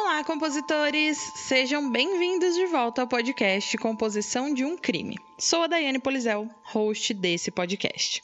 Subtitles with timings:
[0.00, 1.18] Olá, compositores!
[1.34, 5.18] Sejam bem-vindos de volta ao podcast Composição de um Crime.
[5.36, 8.22] Sou a Daiane Polizel, host desse podcast.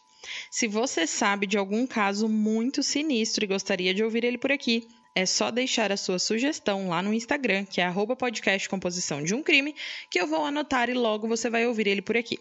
[0.53, 4.87] Se você sabe de algum caso muito sinistro e gostaria de ouvir ele por aqui,
[5.17, 9.43] é só deixar a sua sugestão lá no Instagram, que é podcast Composição de um
[9.43, 9.75] Crime,
[10.09, 12.39] que eu vou anotar e logo você vai ouvir ele por aqui.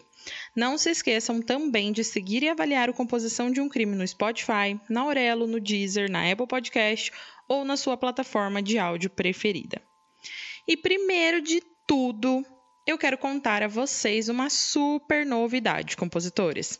[0.56, 4.80] Não se esqueçam também de seguir e avaliar o Composição de um Crime no Spotify,
[4.88, 7.12] na Aurelo, no Deezer, na Apple Podcast
[7.48, 9.82] ou na sua plataforma de áudio preferida.
[10.66, 12.44] E primeiro de tudo,
[12.86, 16.78] eu quero contar a vocês uma super novidade, compositores.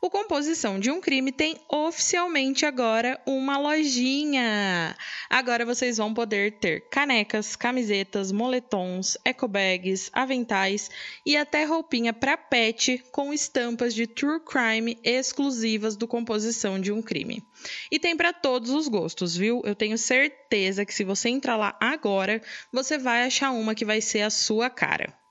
[0.00, 4.96] O Composição de um Crime tem oficialmente agora uma lojinha.
[5.28, 10.90] Agora vocês vão poder ter canecas, camisetas, moletons, ecobags, aventais
[11.24, 17.02] e até roupinha para pet com estampas de true crime exclusivas do Composição de um
[17.02, 17.44] Crime.
[17.90, 19.60] E tem para todos os gostos, viu?
[19.64, 24.00] Eu tenho certeza que se você entrar lá agora, você vai achar uma que vai
[24.00, 25.21] ser a sua cara.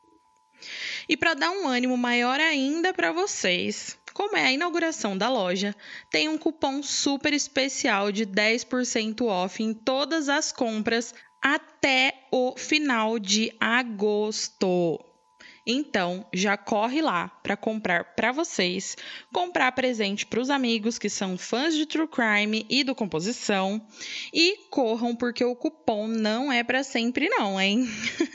[1.07, 5.75] E para dar um ânimo maior ainda para vocês, como é a inauguração da loja,
[6.09, 13.17] tem um cupom super especial de 10% off em todas as compras até o final
[13.17, 15.10] de agosto.
[15.65, 18.97] Então, já corre lá para comprar para vocês,
[19.31, 23.79] comprar presente para os amigos que são fãs de True Crime e do Composição
[24.33, 27.87] e corram porque o cupom não é para sempre não, hein?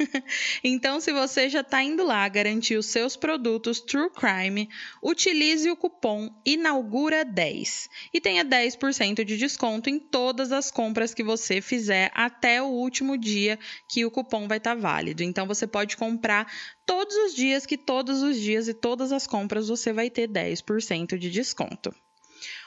[0.62, 4.68] então, se você já está indo lá garantir os seus produtos True Crime,
[5.02, 11.24] utilize o cupom inaugura 10 e tenha 10% de desconto em todas as compras que
[11.24, 15.22] você fizer até o último dia que o cupom vai estar tá válido.
[15.22, 16.46] Então, você pode comprar
[16.86, 21.16] todos os dias que todos os dias e todas as compras você vai ter 10%
[21.18, 21.94] de desconto.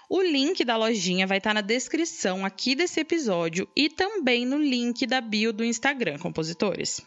[0.09, 5.05] O link da lojinha vai estar na descrição aqui desse episódio e também no link
[5.05, 6.99] da bio do Instagram, compositores.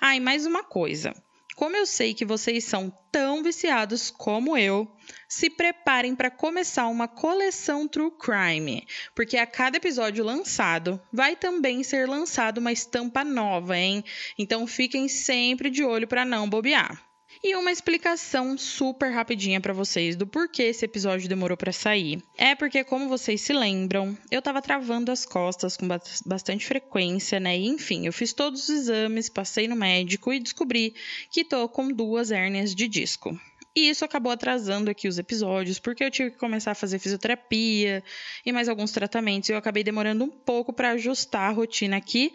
[0.00, 1.12] Ah, e mais uma coisa.
[1.56, 4.86] Como eu sei que vocês são tão viciados como eu,
[5.26, 11.82] se preparem para começar uma coleção True Crime, porque a cada episódio lançado vai também
[11.82, 14.04] ser lançada uma estampa nova, hein?
[14.38, 17.05] Então fiquem sempre de olho para não bobear.
[17.42, 22.22] E uma explicação super rapidinha para vocês do porquê esse episódio demorou para sair.
[22.36, 25.86] É porque, como vocês se lembram, eu tava travando as costas com
[26.24, 27.58] bastante frequência, né?
[27.58, 30.94] E, enfim, eu fiz todos os exames, passei no médico e descobri
[31.30, 33.38] que tô com duas hérnias de disco.
[33.76, 38.02] E isso acabou atrasando aqui os episódios, porque eu tive que começar a fazer fisioterapia
[38.44, 39.50] e mais alguns tratamentos.
[39.50, 42.32] E eu acabei demorando um pouco para ajustar a rotina aqui,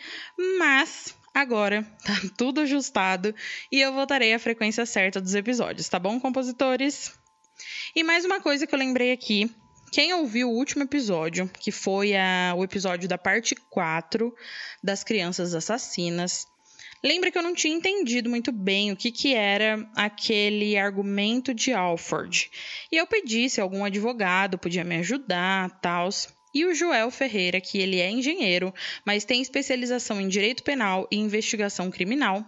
[0.59, 3.33] mas Agora tá tudo ajustado
[3.71, 7.13] e eu voltarei à frequência certa dos episódios, tá bom, compositores?
[7.95, 9.49] E mais uma coisa que eu lembrei aqui.
[9.91, 14.33] Quem ouviu o último episódio, que foi a, o episódio da parte 4
[14.81, 16.47] das crianças assassinas,
[17.03, 21.73] lembra que eu não tinha entendido muito bem o que, que era aquele argumento de
[21.73, 22.49] Alford.
[22.89, 26.07] E eu pedi se algum advogado podia me ajudar, tal.
[26.53, 28.73] E o Joel Ferreira, que ele é engenheiro,
[29.05, 32.45] mas tem especialização em direito penal e investigação criminal,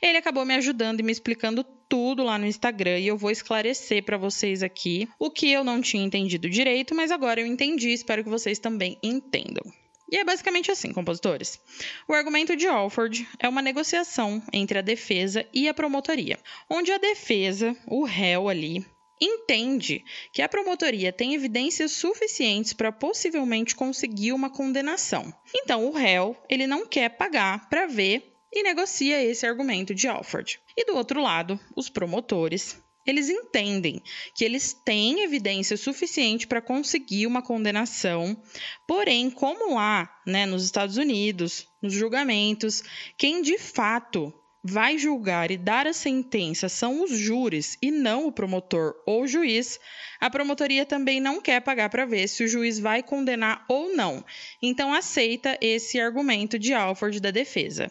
[0.00, 4.04] ele acabou me ajudando e me explicando tudo lá no Instagram e eu vou esclarecer
[4.04, 8.22] para vocês aqui o que eu não tinha entendido direito, mas agora eu entendi, espero
[8.22, 9.64] que vocês também entendam.
[10.10, 11.60] E é basicamente assim, compositores.
[12.08, 16.38] O argumento de Alford é uma negociação entre a defesa e a promotoria,
[16.68, 18.84] onde a defesa, o réu ali,
[19.20, 25.32] entende que a promotoria tem evidências suficientes para possivelmente conseguir uma condenação.
[25.54, 30.60] Então o réu, ele não quer pagar para ver e negocia esse argumento de Alford.
[30.76, 32.76] E do outro lado, os promotores,
[33.06, 34.02] eles entendem
[34.34, 38.40] que eles têm evidência suficiente para conseguir uma condenação,
[38.86, 42.82] porém, como lá, né, nos Estados Unidos, nos julgamentos,
[43.16, 48.32] quem de fato vai julgar e dar a sentença são os júris e não o
[48.32, 49.80] promotor ou juiz,
[50.20, 54.24] a promotoria também não quer pagar para ver se o juiz vai condenar ou não.
[54.62, 57.90] Então aceita esse argumento de Alford da defesa.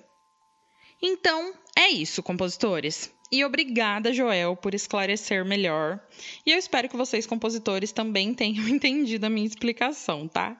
[1.01, 3.11] Então, é isso, compositores.
[3.31, 5.99] E obrigada, Joel, por esclarecer melhor.
[6.45, 10.59] E eu espero que vocês, compositores, também tenham entendido a minha explicação, tá?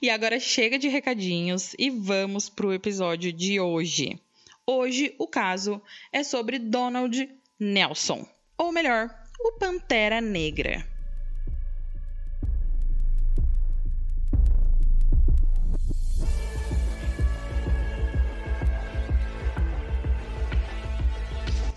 [0.00, 4.20] E agora chega de recadinhos e vamos para o episódio de hoje.
[4.64, 5.82] Hoje o caso
[6.12, 7.28] é sobre Donald
[7.58, 8.24] Nelson,
[8.56, 9.10] ou melhor,
[9.40, 10.86] o Pantera Negra.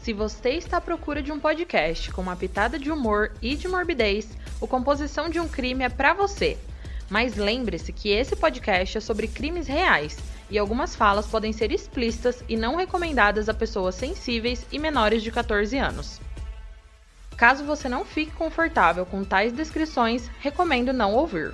[0.04, 3.68] Se você está à procura de um podcast com uma pitada de humor e de
[3.68, 6.56] morbidez, o Composição de um Crime é para você.
[7.10, 12.44] Mas lembre-se que esse podcast é sobre crimes reais e algumas falas podem ser explícitas
[12.48, 16.20] e não recomendadas a pessoas sensíveis e menores de 14 anos.
[17.36, 21.54] Caso você não fique confortável com tais descrições, recomendo não ouvir.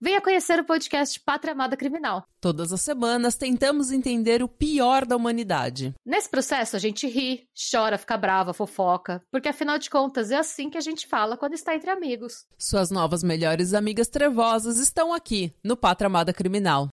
[0.00, 2.24] venha conhecer o podcast Pátria Amada Criminal.
[2.40, 5.94] Todas as semanas tentamos entender o pior da humanidade.
[6.04, 10.70] Nesse processo a gente ri, chora, fica brava, fofoca, porque afinal de contas é assim
[10.70, 12.46] que a gente fala quando está entre amigos.
[12.58, 16.88] Suas novas melhores amigas trevosas estão aqui no Pátria Amada Criminal.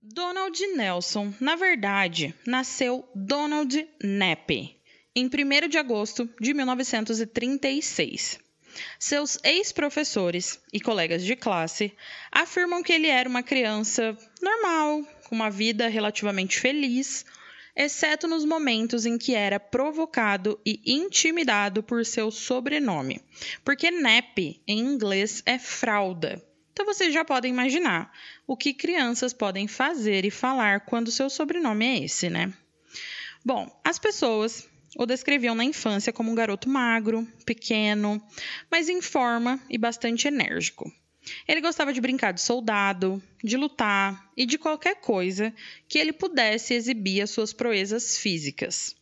[0.00, 4.80] Donald Nelson, na verdade, nasceu Donald Knapp
[5.16, 8.43] em 1 de agosto de 1936.
[8.98, 11.92] Seus ex-professores e colegas de classe
[12.30, 17.24] afirmam que ele era uma criança normal, com uma vida relativamente feliz,
[17.76, 23.20] exceto nos momentos em que era provocado e intimidado por seu sobrenome,
[23.64, 26.42] porque Nep em inglês é fralda.
[26.72, 28.12] Então vocês já podem imaginar
[28.46, 32.52] o que crianças podem fazer e falar quando seu sobrenome é esse, né?
[33.44, 38.22] Bom, as pessoas o descreviam na infância como um garoto magro, pequeno,
[38.70, 40.92] mas em forma e bastante enérgico.
[41.48, 45.54] Ele gostava de brincar de soldado, de lutar e de qualquer coisa
[45.88, 48.94] que ele pudesse exibir as suas proezas físicas.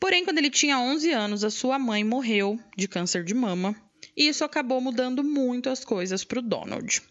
[0.00, 3.76] Porém, quando ele tinha 11 anos, a sua mãe morreu de câncer de mama
[4.16, 7.02] e isso acabou mudando muito as coisas para o Donald.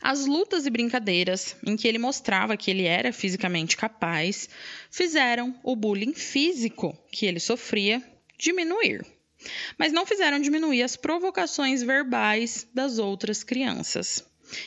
[0.00, 4.48] As lutas e brincadeiras em que ele mostrava que ele era fisicamente capaz
[4.90, 8.02] fizeram o bullying físico que ele sofria
[8.38, 9.04] diminuir,
[9.78, 14.24] mas não fizeram diminuir as provocações verbais das outras crianças.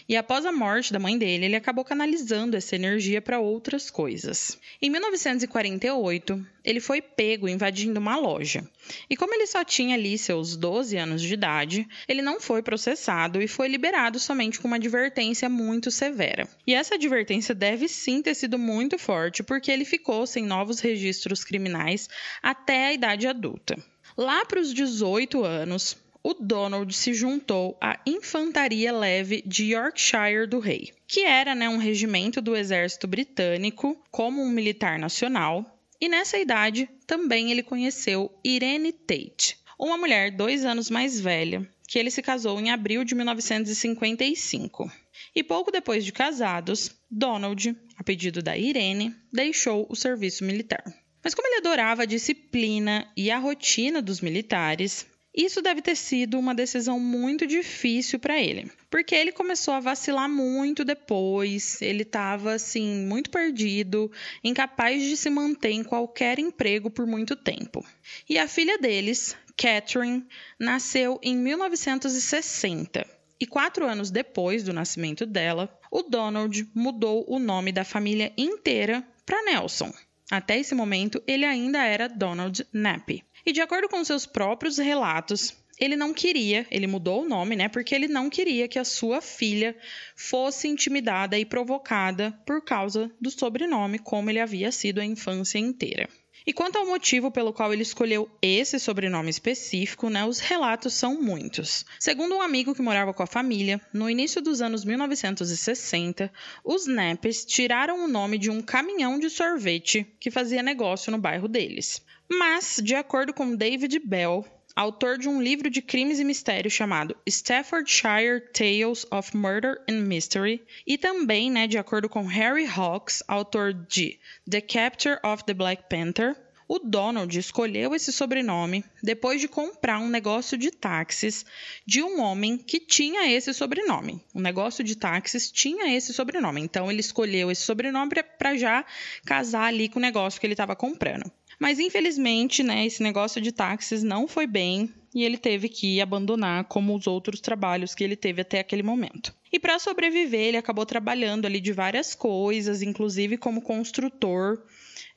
[0.07, 4.57] E após a morte da mãe dele, ele acabou canalizando essa energia para outras coisas.
[4.81, 8.67] Em 1948, ele foi pego invadindo uma loja.
[9.09, 13.41] E como ele só tinha ali seus 12 anos de idade, ele não foi processado
[13.41, 16.47] e foi liberado somente com uma advertência muito severa.
[16.65, 21.43] E essa advertência deve sim ter sido muito forte, porque ele ficou sem novos registros
[21.43, 22.09] criminais
[22.41, 23.77] até a idade adulta.
[24.17, 30.59] Lá para os 18 anos, o Donald se juntou à Infantaria Leve de Yorkshire do
[30.59, 35.79] Rei, que era né, um regimento do exército britânico como um militar nacional.
[35.99, 41.97] E nessa idade também ele conheceu Irene Tate, uma mulher dois anos mais velha, que
[41.97, 44.91] ele se casou em abril de 1955.
[45.35, 50.83] E pouco depois de casados, Donald, a pedido da Irene, deixou o serviço militar.
[51.23, 56.39] Mas como ele adorava a disciplina e a rotina dos militares, isso deve ter sido
[56.39, 62.53] uma decisão muito difícil para ele, porque ele começou a vacilar muito depois, ele estava
[62.53, 64.11] assim muito perdido,
[64.43, 67.85] incapaz de se manter em qualquer emprego por muito tempo.
[68.27, 70.25] E a filha deles, Catherine,
[70.59, 73.05] nasceu em 1960.
[73.39, 79.07] E quatro anos depois do nascimento dela, o Donald mudou o nome da família inteira
[79.25, 79.93] para Nelson.
[80.29, 83.23] Até esse momento, ele ainda era Donald Knapp.
[83.45, 87.69] E de acordo com seus próprios relatos, ele não queria, ele mudou o nome, né?
[87.69, 89.75] Porque ele não queria que a sua filha
[90.15, 96.09] fosse intimidada e provocada por causa do sobrenome, como ele havia sido a infância inteira.
[96.45, 101.21] E quanto ao motivo pelo qual ele escolheu esse sobrenome específico, né, os relatos são
[101.21, 101.85] muitos.
[101.99, 106.31] Segundo um amigo que morava com a família, no início dos anos 1960,
[106.63, 111.47] os Nappers tiraram o nome de um caminhão de sorvete que fazia negócio no bairro
[111.47, 112.01] deles.
[112.29, 114.45] Mas, de acordo com David Bell,
[114.75, 120.61] autor de um livro de crimes e mistérios chamado Staffordshire Tales of Murder and Mystery,
[120.85, 125.83] e também, né, de acordo com Harry Hawks, autor de The Capture of the Black
[125.89, 126.35] Panther,
[126.69, 131.43] o Donald escolheu esse sobrenome depois de comprar um negócio de táxis
[131.83, 134.23] de um homem que tinha esse sobrenome.
[134.35, 138.85] O negócio de táxis tinha esse sobrenome, então ele escolheu esse sobrenome para já
[139.25, 141.31] casar ali com o negócio que ele estava comprando.
[141.59, 146.63] Mas infelizmente, né, esse negócio de táxis não foi bem e ele teve que abandonar
[146.65, 149.35] como os outros trabalhos que ele teve até aquele momento.
[149.51, 154.63] E para sobreviver, ele acabou trabalhando ali de várias coisas, inclusive como construtor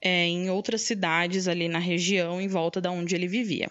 [0.00, 3.70] é, em outras cidades ali na região em volta da onde ele vivia.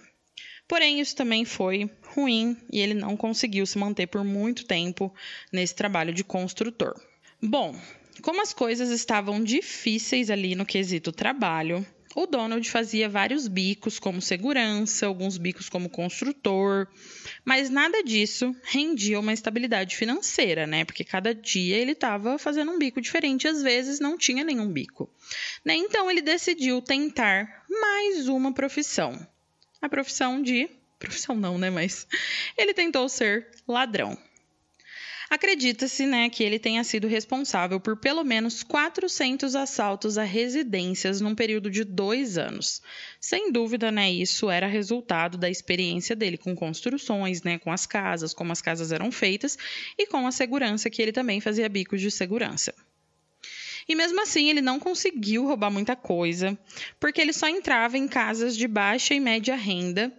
[0.68, 5.14] Porém, isso também foi ruim e ele não conseguiu se manter por muito tempo
[5.52, 6.96] nesse trabalho de construtor.
[7.42, 7.76] Bom,
[8.22, 14.22] como as coisas estavam difíceis ali no quesito trabalho, o Donald fazia vários bicos como
[14.22, 16.88] segurança, alguns bicos como construtor,
[17.46, 20.84] mas nada disso rendia uma estabilidade financeira, né?
[20.86, 25.10] Porque cada dia ele estava fazendo um bico diferente, às vezes não tinha nenhum bico.
[25.64, 25.76] Né?
[25.76, 29.28] Então ele decidiu tentar mais uma profissão.
[29.82, 30.70] A profissão de.
[31.00, 31.70] Profissão não, né?
[31.70, 32.06] Mas
[32.56, 34.18] ele tentou ser ladrão.
[35.32, 41.34] Acredita-se né, que ele tenha sido responsável por pelo menos 400 assaltos a residências num
[41.34, 42.82] período de dois anos.
[43.18, 48.34] Sem dúvida, né, isso era resultado da experiência dele com construções, né, com as casas,
[48.34, 49.58] como as casas eram feitas
[49.98, 52.74] e com a segurança que ele também fazia bicos de segurança.
[53.92, 56.58] E mesmo assim, ele não conseguiu roubar muita coisa,
[56.98, 60.14] porque ele só entrava em casas de baixa e média renda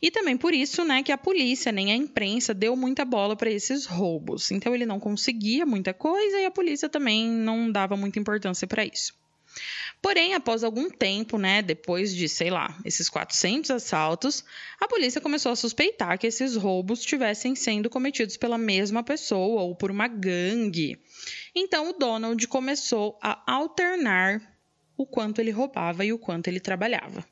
[0.00, 3.50] e também por isso, né, que a polícia nem a imprensa deu muita bola para
[3.50, 4.52] esses roubos.
[4.52, 8.84] Então ele não conseguia muita coisa e a polícia também não dava muita importância para
[8.84, 9.12] isso.
[10.06, 14.44] Porém, após algum tempo, né, depois de, sei lá, esses 400 assaltos,
[14.78, 19.74] a polícia começou a suspeitar que esses roubos estivessem sendo cometidos pela mesma pessoa ou
[19.74, 20.96] por uma gangue.
[21.52, 24.40] Então, o Donald começou a alternar
[24.96, 27.26] o quanto ele roubava e o quanto ele trabalhava.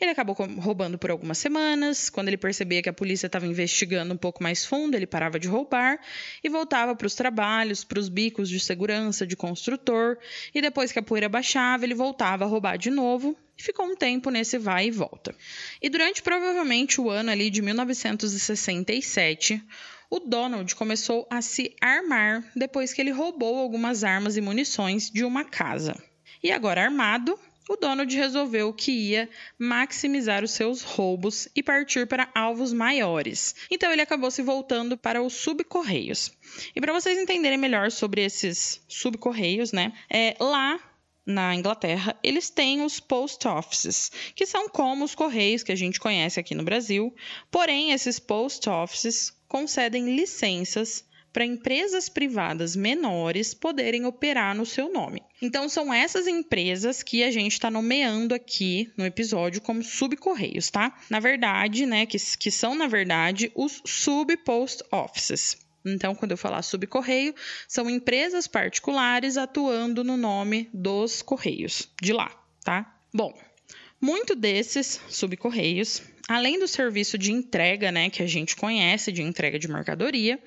[0.00, 2.10] Ele acabou roubando por algumas semanas.
[2.10, 5.48] Quando ele percebia que a polícia estava investigando um pouco mais fundo, ele parava de
[5.48, 5.98] roubar
[6.42, 10.18] e voltava para os trabalhos, para os bicos de segurança, de construtor.
[10.54, 13.96] E depois que a poeira baixava, ele voltava a roubar de novo e ficou um
[13.96, 15.34] tempo nesse vai e volta.
[15.80, 19.62] E durante provavelmente o ano ali de 1967,
[20.10, 25.24] o Donald começou a se armar depois que ele roubou algumas armas e munições de
[25.24, 25.96] uma casa.
[26.42, 32.30] E agora armado, o Donald resolveu que ia maximizar os seus roubos e partir para
[32.34, 33.54] alvos maiores.
[33.70, 36.32] Então ele acabou se voltando para os subcorreios.
[36.74, 39.92] E para vocês entenderem melhor sobre esses subcorreios, né?
[40.08, 40.80] É, lá
[41.26, 45.98] na Inglaterra, eles têm os post offices, que são como os correios que a gente
[45.98, 47.12] conhece aqui no Brasil.
[47.50, 51.04] Porém, esses post offices concedem licenças
[51.36, 55.22] para empresas privadas menores poderem operar no seu nome.
[55.42, 60.98] Então, são essas empresas que a gente está nomeando aqui no episódio como subcorreios, tá?
[61.10, 65.58] Na verdade, né, que, que são, na verdade, os sub-post offices.
[65.84, 67.34] Então, quando eu falar subcorreio,
[67.68, 72.30] são empresas particulares atuando no nome dos correios de lá,
[72.64, 72.98] tá?
[73.12, 73.38] Bom,
[74.00, 79.58] muito desses subcorreios, além do serviço de entrega, né, que a gente conhece de entrega
[79.58, 80.38] de mercadoria,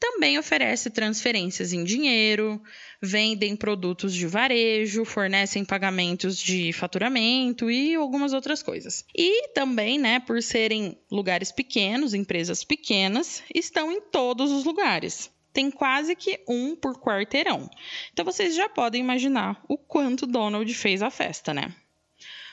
[0.00, 2.62] também oferece transferências em dinheiro,
[3.02, 9.04] vendem produtos de varejo, fornecem pagamentos de faturamento e algumas outras coisas.
[9.16, 15.72] E também, né, por serem lugares pequenos, empresas pequenas, estão em todos os lugares tem
[15.72, 17.68] quase que um por quarteirão.
[18.12, 21.74] Então vocês já podem imaginar o quanto Donald fez a festa, né?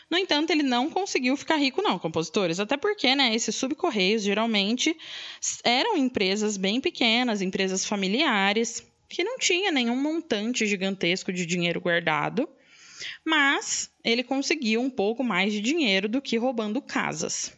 [0.09, 2.59] No entanto, ele não conseguiu ficar rico, não, compositores.
[2.59, 4.95] Até porque, né, esses subcorreios geralmente
[5.63, 12.47] eram empresas bem pequenas, empresas familiares, que não tinha nenhum montante gigantesco de dinheiro guardado.
[13.25, 17.51] Mas ele conseguiu um pouco mais de dinheiro do que roubando casas.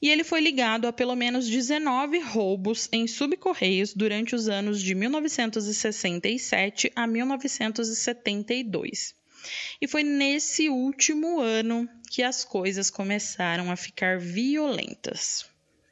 [0.00, 4.94] E ele foi ligado a pelo menos 19 roubos em subcorreios durante os anos de
[4.94, 9.15] 1967 a 1972.
[9.80, 15.46] E foi nesse último ano que as coisas começaram a ficar violentas.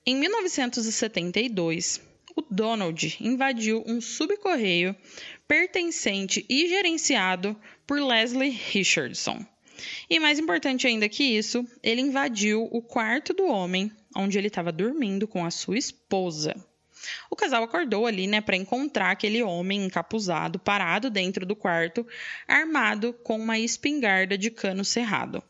[0.06, 2.00] Em 1972,
[2.36, 4.94] o Donald invadiu um subcorreio
[5.46, 9.44] pertencente e gerenciado por Leslie Richardson.
[10.08, 14.72] E mais importante ainda que isso, ele invadiu o quarto do homem, onde ele estava
[14.72, 16.54] dormindo com a sua esposa.
[17.30, 22.06] O casal acordou ali, né, para encontrar aquele homem encapuzado parado dentro do quarto,
[22.46, 25.42] armado com uma espingarda de cano cerrado.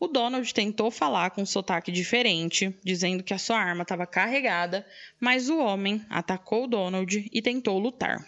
[0.00, 4.86] O Donald tentou falar com um sotaque diferente, dizendo que a sua arma estava carregada,
[5.18, 8.24] mas o homem atacou o Donald e tentou lutar.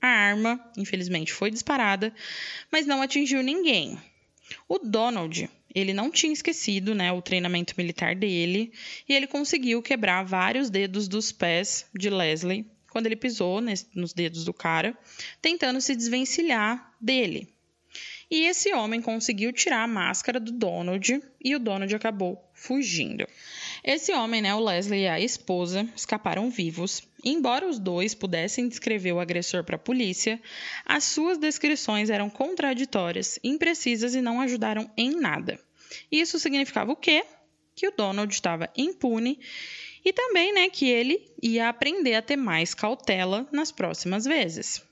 [0.00, 2.14] A arma, infelizmente, foi disparada,
[2.70, 3.98] mas não atingiu ninguém.
[4.68, 8.72] O Donald ele não tinha esquecido né, o treinamento militar dele
[9.08, 13.60] e ele conseguiu quebrar vários dedos dos pés de Leslie quando ele pisou
[13.94, 14.96] nos dedos do cara,
[15.40, 17.48] tentando se desvencilhar dele.
[18.30, 23.26] E esse homem conseguiu tirar a máscara do Donald e o Donald acabou fugindo.
[23.82, 27.07] Esse homem, né, o Leslie e a esposa, escaparam vivos.
[27.24, 30.40] Embora os dois pudessem descrever o agressor para a polícia,
[30.84, 35.58] as suas descrições eram contraditórias, imprecisas e não ajudaram em nada.
[36.10, 37.24] Isso significava o quê?
[37.74, 39.40] Que o Donald estava impune
[40.04, 44.82] E também, né, que ele ia aprender a ter mais cautela nas próximas vezes.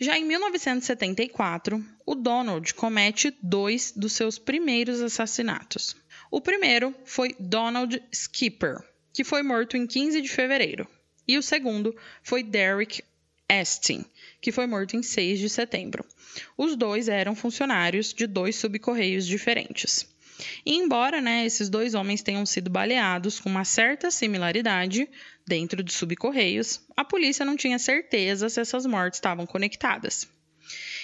[0.00, 5.94] Já em 1974, o Donald comete dois dos seus primeiros assassinatos.
[6.30, 10.88] O primeiro foi Donald Skipper, que foi morto em 15 de fevereiro,
[11.26, 13.02] e o segundo foi Derek
[13.48, 14.04] Estin,
[14.40, 16.04] que foi morto em 6 de setembro.
[16.56, 20.06] Os dois eram funcionários de dois subcorreios diferentes.
[20.66, 25.08] E embora né, esses dois homens tenham sido baleados com uma certa similaridade
[25.46, 30.28] dentro de subcorreios, a polícia não tinha certeza se essas mortes estavam conectadas.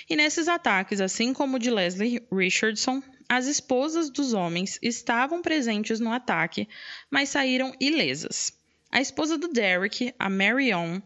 [0.09, 6.01] E nesses ataques, assim como o de Leslie Richardson, as esposas dos homens estavam presentes
[6.01, 6.69] no ataque,
[7.09, 8.53] mas saíram ilesas.
[8.93, 11.01] A esposa do Derek, a Marion,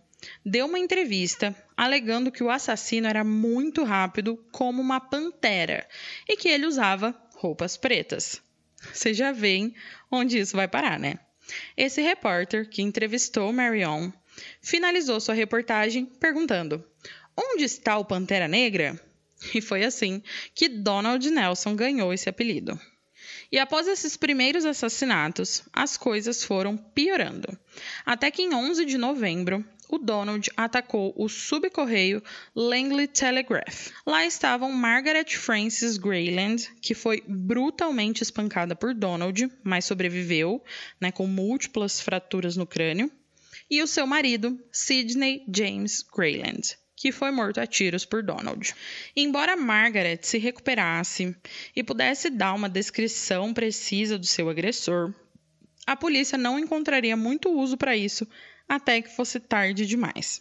[0.44, 5.86] deu uma entrevista alegando que o assassino era muito rápido como uma pantera
[6.28, 8.40] e que ele usava roupas pretas.
[8.92, 9.74] Vocês já veem
[10.10, 11.18] onde isso vai parar, né?
[11.76, 14.10] Esse repórter que entrevistou Marion
[14.62, 16.82] finalizou sua reportagem perguntando:
[17.36, 18.98] Onde está o Pantera Negra?
[19.54, 20.22] E foi assim
[20.54, 22.80] que Donald Nelson ganhou esse apelido.
[23.50, 27.58] E após esses primeiros assassinatos, as coisas foram piorando.
[28.04, 32.22] Até que em 11 de novembro, o Donald atacou o subcorreio
[32.54, 33.90] Langley Telegraph.
[34.06, 40.62] Lá estavam Margaret Frances Grayland, que foi brutalmente espancada por Donald, mas sobreviveu,
[41.00, 43.10] né, com múltiplas fraturas no crânio,
[43.70, 48.74] e o seu marido, Sidney James Grayland que foi morto a tiros por Donald.
[49.14, 51.36] Embora Margaret se recuperasse
[51.76, 55.12] e pudesse dar uma descrição precisa do seu agressor,
[55.86, 58.26] a polícia não encontraria muito uso para isso
[58.66, 60.40] até que fosse tarde demais.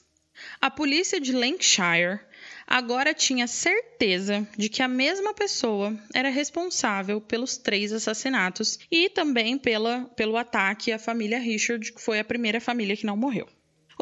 [0.61, 2.21] A polícia de Lancashire
[2.65, 9.57] agora tinha certeza de que a mesma pessoa era responsável pelos três assassinatos e também
[9.57, 13.49] pela, pelo ataque à família Richard, que foi a primeira família que não morreu.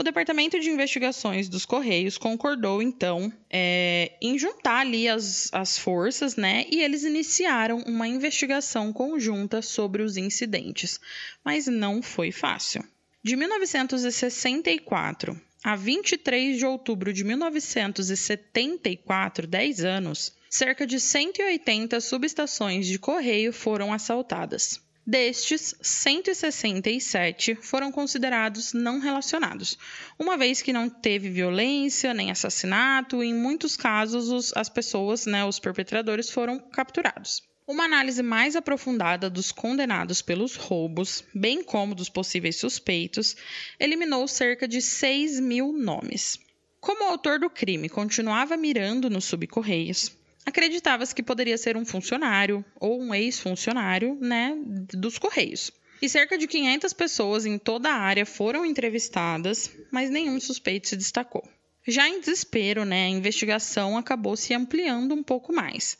[0.02, 6.36] O Departamento de Investigações dos Correios concordou, então, é, em juntar ali as, as forças,
[6.36, 6.66] né?
[6.72, 11.00] E eles iniciaram uma investigação conjunta sobre os incidentes.
[11.46, 12.84] Mas não foi fácil.
[13.24, 22.98] De 1964 a 23 de outubro de 1974, 10 anos, cerca de 180 subestações de
[22.98, 24.82] correio foram assaltadas.
[25.06, 29.76] Destes, 167 foram considerados não relacionados,
[30.18, 35.26] uma vez que não teve violência nem assassinato, e em muitos casos os, as pessoas,
[35.26, 37.42] né, os perpetradores, foram capturados.
[37.66, 43.36] Uma análise mais aprofundada dos condenados pelos roubos, bem como dos possíveis suspeitos,
[43.80, 46.38] eliminou cerca de 6 mil nomes.
[46.80, 50.12] Como o autor do crime continuava mirando nos subcorreios,
[50.46, 54.56] acreditava-se que poderia ser um funcionário ou um ex-funcionário, né,
[54.94, 55.72] dos Correios.
[56.02, 60.96] E cerca de 500 pessoas em toda a área foram entrevistadas, mas nenhum suspeito se
[60.96, 61.48] destacou.
[61.88, 65.98] Já em desespero, né, a investigação acabou se ampliando um pouco mais.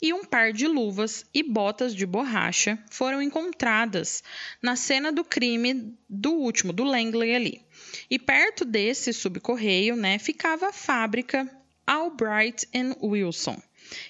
[0.00, 4.22] E um par de luvas e botas de borracha foram encontradas
[4.60, 7.62] na cena do crime do último, do Langley ali.
[8.10, 11.48] E perto desse subcorreio, né, ficava a fábrica
[11.86, 12.66] Albright
[13.02, 13.60] Wilson,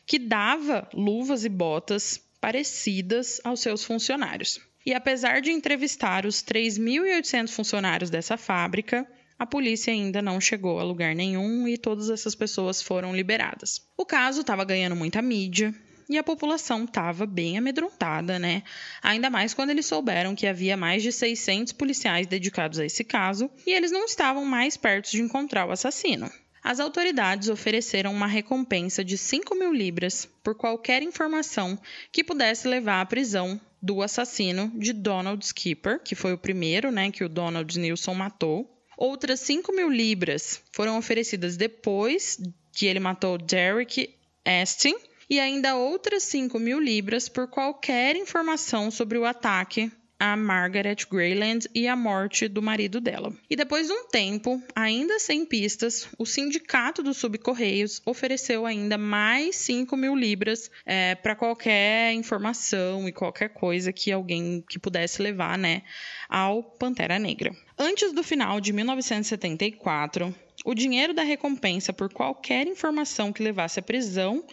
[0.06, 4.60] que dava luvas e botas parecidas aos seus funcionários.
[4.84, 9.06] E apesar de entrevistar os 3.800 funcionários dessa fábrica,
[9.38, 13.80] a polícia ainda não chegou a lugar nenhum e todas essas pessoas foram liberadas.
[13.96, 15.74] O caso estava ganhando muita mídia
[16.08, 18.62] e a população estava bem amedrontada, né?
[19.02, 23.50] Ainda mais quando eles souberam que havia mais de 600 policiais dedicados a esse caso
[23.66, 26.30] e eles não estavam mais perto de encontrar o assassino.
[26.62, 31.78] As autoridades ofereceram uma recompensa de 5 mil libras por qualquer informação
[32.12, 37.10] que pudesse levar à prisão do assassino de Donald Skipper, que foi o primeiro né,
[37.10, 38.70] que o Donald Nilson matou.
[38.96, 42.38] Outras 5 mil libras foram oferecidas depois
[42.72, 44.94] que ele matou Derek Astin,
[45.28, 49.90] e ainda outras 5 mil libras por qualquer informação sobre o ataque
[50.22, 53.34] a Margaret Grayland e a morte do marido dela.
[53.50, 59.56] E depois de um tempo, ainda sem pistas, o sindicato dos subcorreios ofereceu ainda mais
[59.56, 65.58] 5 mil libras é, para qualquer informação e qualquer coisa que alguém que pudesse levar,
[65.58, 65.82] né,
[66.28, 67.50] ao Pantera Negra.
[67.76, 70.32] Antes do final de 1974,
[70.64, 74.44] o dinheiro da recompensa por qualquer informação que levasse à prisão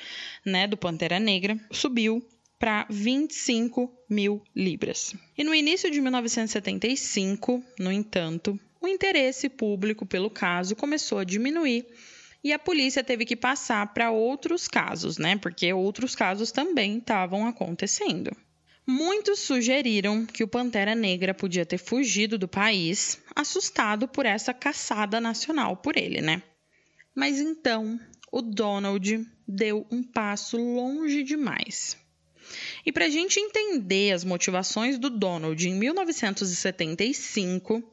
[0.43, 2.25] né, do Pantera Negra subiu
[2.59, 5.15] para 25 mil libras.
[5.37, 11.87] E no início de 1975, no entanto, o interesse público pelo caso começou a diminuir
[12.43, 15.37] e a polícia teve que passar para outros casos, né?
[15.37, 18.35] Porque outros casos também estavam acontecendo.
[18.85, 25.21] Muitos sugeriram que o Pantera Negra podia ter fugido do país, assustado por essa caçada
[25.21, 26.41] nacional por ele, né?
[27.13, 27.99] Mas então
[28.31, 31.97] o Donald deu um passo longe demais.
[32.85, 37.83] E para a gente entender as motivações do Donald em 1975,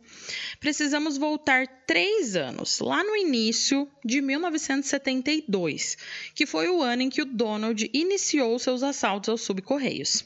[0.60, 5.96] precisamos voltar três anos, lá no início de 1972,
[6.34, 10.24] que foi o ano em que o Donald iniciou seus assaltos aos subcorreios.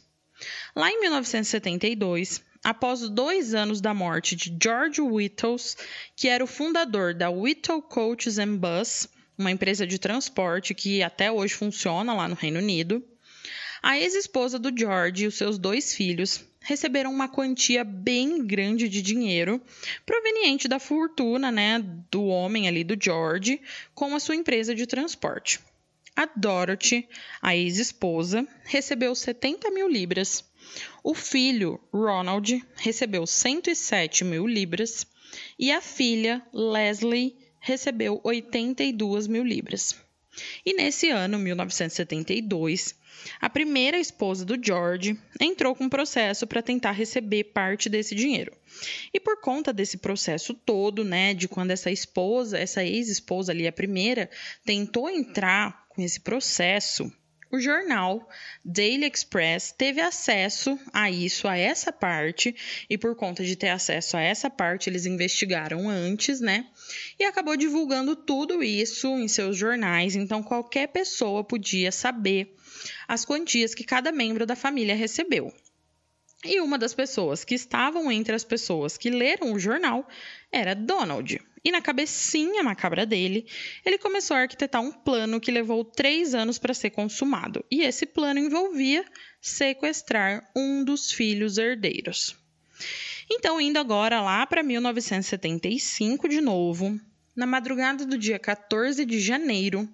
[0.75, 5.77] Lá em 1972, após dois anos da morte de George Whittles,
[6.15, 11.33] que era o fundador da Whittle Coaches and Bus, uma empresa de transporte que até
[11.33, 13.03] hoje funciona lá no Reino Unido,
[13.83, 19.01] a ex-esposa do George e os seus dois filhos receberam uma quantia bem grande de
[19.01, 19.61] dinheiro
[20.05, 23.61] proveniente da fortuna né, do homem ali, do George,
[23.95, 25.61] com a sua empresa de transporte.
[26.15, 27.09] A Dorothy,
[27.41, 30.45] a ex-esposa, recebeu 70 mil libras.
[31.03, 35.07] O filho, Ronald, recebeu 107 mil libras.
[35.59, 39.97] E a filha, Leslie, recebeu 82 mil libras.
[40.65, 42.95] E nesse ano, 1972,
[43.41, 48.53] a primeira esposa do George entrou com um processo para tentar receber parte desse dinheiro.
[49.13, 53.73] E por conta desse processo todo, né, de quando essa esposa, essa ex-esposa ali, a
[53.73, 54.31] primeira,
[54.65, 57.13] tentou entrar com esse processo,
[57.51, 58.29] o jornal
[58.65, 62.55] Daily Express teve acesso a isso, a essa parte,
[62.89, 66.67] e por conta de ter acesso a essa parte, eles investigaram antes, né?
[67.19, 72.55] E acabou divulgando tudo isso em seus jornais, então qualquer pessoa podia saber
[73.09, 75.53] as quantias que cada membro da família recebeu.
[76.45, 80.09] E uma das pessoas que estavam entre as pessoas que leram o jornal
[80.51, 81.39] era Donald.
[81.65, 83.47] E na cabecinha macabra dele,
[83.85, 87.65] ele começou a arquitetar um plano que levou três anos para ser consumado.
[87.71, 89.05] E esse plano envolvia
[89.41, 92.37] sequestrar um dos filhos herdeiros.
[93.31, 96.99] Então, indo agora lá para 1975 de novo,
[97.37, 99.89] na madrugada do dia 14 de janeiro,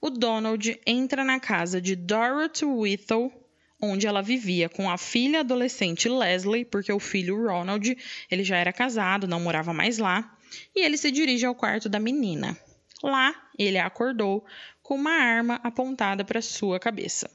[0.00, 3.32] o Donald entra na casa de Dorothy Whittle,
[3.80, 7.96] onde ela vivia com a filha adolescente Leslie, porque o filho Ronald,
[8.30, 10.37] ele já era casado, não morava mais lá,
[10.74, 12.56] e ele se dirige ao quarto da menina.
[13.02, 14.44] Lá, ele a acordou
[14.82, 17.30] com uma arma apontada para sua cabeça.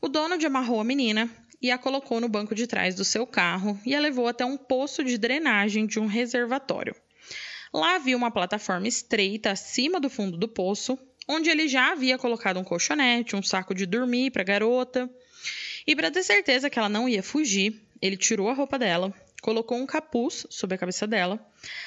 [0.00, 1.28] O Donald amarrou a menina
[1.60, 4.56] e a colocou no banco de trás do seu carro e a levou até um
[4.56, 6.94] poço de drenagem de um reservatório.
[7.72, 12.58] Lá havia uma plataforma estreita acima do fundo do poço onde ele já havia colocado
[12.58, 15.08] um colchonete, um saco de dormir para a garota.
[15.86, 19.76] E para ter certeza que ela não ia fugir, ele tirou a roupa dela, colocou
[19.76, 21.38] um capuz sobre a cabeça dela,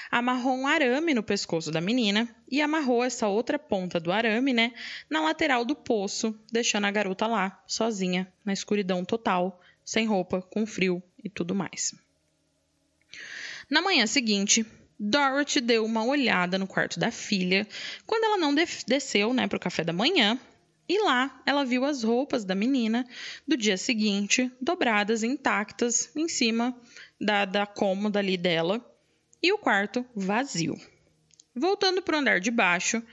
[0.09, 4.73] amarrou um arame no pescoço da menina e amarrou essa outra ponta do arame, né,
[5.09, 10.65] na lateral do poço, deixando a garota lá, sozinha, na escuridão total, sem roupa, com
[10.65, 11.93] frio e tudo mais.
[13.69, 14.65] Na manhã seguinte,
[14.99, 17.67] Dorothy deu uma olhada no quarto da filha
[18.05, 20.37] quando ela não desceu né, para o café da manhã.
[20.87, 23.07] E lá ela viu as roupas da menina
[23.47, 26.77] do dia seguinte dobradas intactas em cima
[27.19, 28.85] da, da cômoda ali dela
[29.41, 30.79] e o quarto vazio.
[31.53, 33.03] Voltando para o andar de baixo,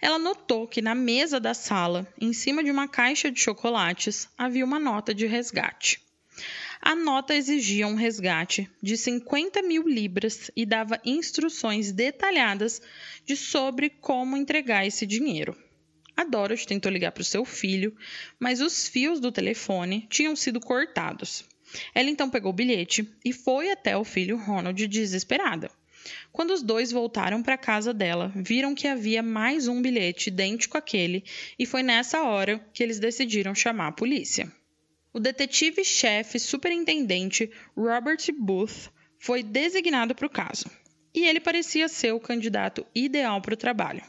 [0.00, 4.64] ela notou que na mesa da sala, em cima de uma caixa de chocolates, havia
[4.64, 6.02] uma nota de resgate.
[6.82, 12.82] A nota exigia um resgate de 50 mil libras e dava instruções detalhadas
[13.24, 15.56] de sobre como entregar esse dinheiro.
[16.16, 17.96] A Dorothy tentou ligar para o seu filho,
[18.38, 21.44] mas os fios do telefone tinham sido cortados.
[21.94, 25.70] Ela então pegou o bilhete e foi até o filho Ronald desesperada.
[26.32, 30.76] Quando os dois voltaram para a casa dela, viram que havia mais um bilhete idêntico
[30.76, 31.24] àquele,
[31.58, 34.52] e foi nessa hora que eles decidiram chamar a polícia.
[35.12, 40.66] O detetive-chefe superintendente Robert Booth foi designado para o caso,
[41.14, 44.02] e ele parecia ser o candidato ideal para o trabalho.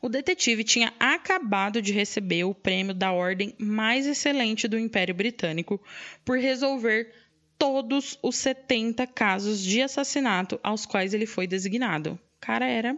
[0.00, 5.80] O detetive tinha acabado de receber o prêmio da ordem mais excelente do Império Britânico
[6.24, 7.12] por resolver
[7.58, 12.18] todos os 70 casos de assassinato aos quais ele foi designado.
[12.36, 12.96] O cara era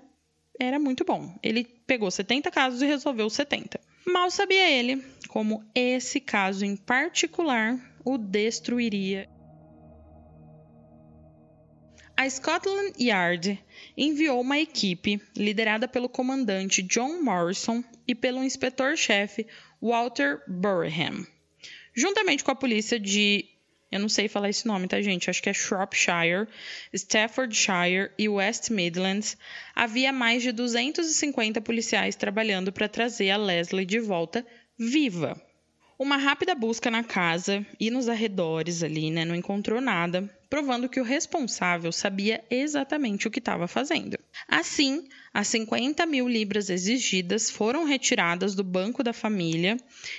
[0.58, 1.38] era muito bom.
[1.42, 3.78] Ele pegou 70 casos e resolveu 70.
[4.06, 9.28] Mal sabia ele como esse caso em particular o destruiria.
[12.18, 13.62] A Scotland Yard
[13.94, 19.46] enviou uma equipe liderada pelo comandante John Morrison e pelo inspetor-chefe
[19.82, 21.26] Walter Burham,
[21.94, 23.44] juntamente com a polícia de
[23.92, 25.28] eu não sei falar esse nome, tá, gente?
[25.28, 26.48] Acho que é Shropshire,
[26.92, 29.36] Staffordshire e West Midlands.
[29.74, 34.44] Havia mais de 250 policiais trabalhando para trazer a Leslie de volta
[34.78, 35.40] viva.
[35.98, 41.00] Uma rápida busca na casa e nos arredores ali, né, não encontrou nada, provando que
[41.00, 44.18] o responsável sabia exatamente o que estava fazendo.
[44.48, 49.76] Assim, as 50 mil libras exigidas foram retiradas do banco da família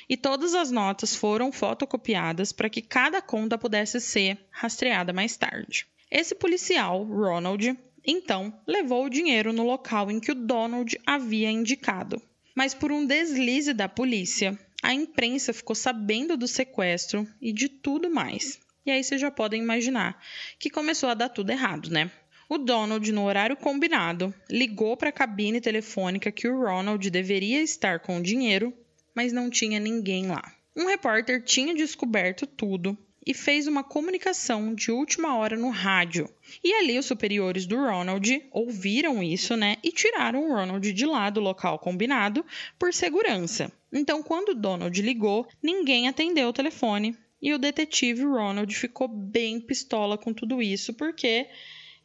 [0.08, 5.88] e todas as notas foram fotocopiadas para que cada conta pudesse ser rastreada mais tarde.
[6.10, 12.22] Esse policial, Ronald, então levou o dinheiro no local em que o Donald havia indicado.
[12.56, 18.10] Mas por um deslize da polícia, a imprensa ficou sabendo do sequestro e de tudo
[18.10, 18.60] mais.
[18.88, 20.24] E aí vocês já podem imaginar
[20.58, 22.10] que começou a dar tudo errado, né?
[22.48, 28.00] O Donald, no horário combinado, ligou para a cabine telefônica que o Ronald deveria estar
[28.00, 28.74] com o dinheiro,
[29.14, 30.54] mas não tinha ninguém lá.
[30.74, 36.30] Um repórter tinha descoberto tudo e fez uma comunicação de última hora no rádio.
[36.64, 41.30] E ali os superiores do Ronald ouviram isso, né, e tiraram o Ronald de lá
[41.30, 42.46] do local combinado
[42.80, 43.70] por segurança.
[43.92, 50.18] Então, quando Donald ligou, ninguém atendeu o telefone e o detetive Ronald ficou bem pistola
[50.18, 51.48] com tudo isso, porque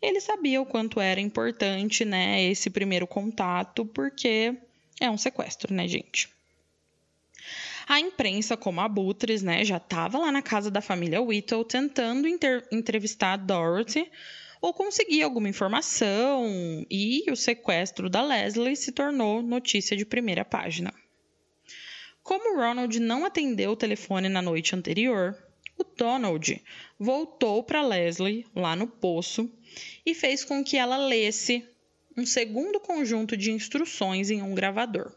[0.01, 4.55] ele sabia o quanto era importante, né, esse primeiro contato, porque
[5.01, 6.29] é um sequestro, né, gente?
[7.88, 12.29] A imprensa, como a Butres, né, já estava lá na casa da família Whittle tentando
[12.71, 14.11] entrevistar a Dorothy
[14.61, 16.47] ou conseguir alguma informação,
[16.88, 20.95] e o sequestro da Leslie se tornou notícia de primeira página.
[22.22, 25.37] Como Ronald não atendeu o telefone na noite anterior,
[25.76, 26.62] o Donald
[26.98, 29.50] voltou para Leslie lá no poço
[30.06, 31.66] e fez com que ela lesse
[32.16, 35.12] um segundo conjunto de instruções em um gravador.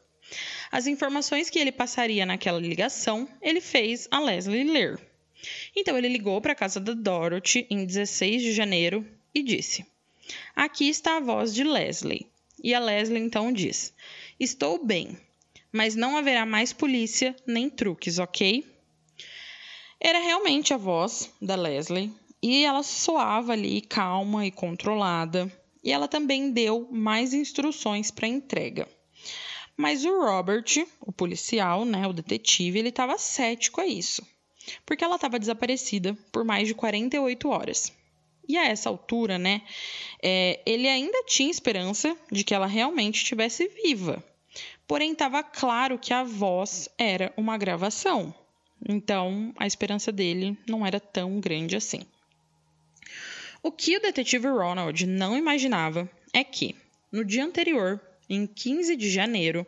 [0.71, 4.99] As informações que ele passaria naquela ligação, ele fez a Leslie ler.
[5.75, 9.85] Então ele ligou para a casa da Dorothy em 16 de janeiro e disse:
[10.55, 12.25] Aqui está a voz de Leslie.
[12.63, 13.93] E a Leslie então diz:
[14.39, 15.15] Estou bem,
[15.75, 18.65] mas não haverá mais polícia nem truques, ok?
[19.99, 25.51] Era realmente a voz da Leslie e ela soava ali calma e controlada.
[25.83, 28.87] E ela também deu mais instruções para entrega.
[29.75, 34.25] Mas o Robert, o policial, né, o detetive, ele estava cético a isso,
[34.85, 37.91] porque ela estava desaparecida por mais de 48 horas.
[38.47, 39.61] E a essa altura, né,
[40.23, 44.23] é, ele ainda tinha esperança de que ela realmente estivesse viva.
[44.87, 48.33] Porém, estava claro que a voz era uma gravação.
[48.87, 52.01] Então, a esperança dele não era tão grande assim.
[53.63, 56.75] O que o detetive Ronald não imaginava é que,
[57.11, 59.65] no dia anterior, em 15 de janeiro,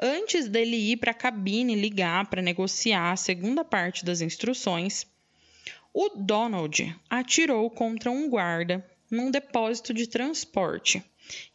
[0.00, 5.06] antes dele ir para a cabine ligar para negociar a segunda parte das instruções,
[5.92, 11.02] o Donald atirou contra um guarda num depósito de transporte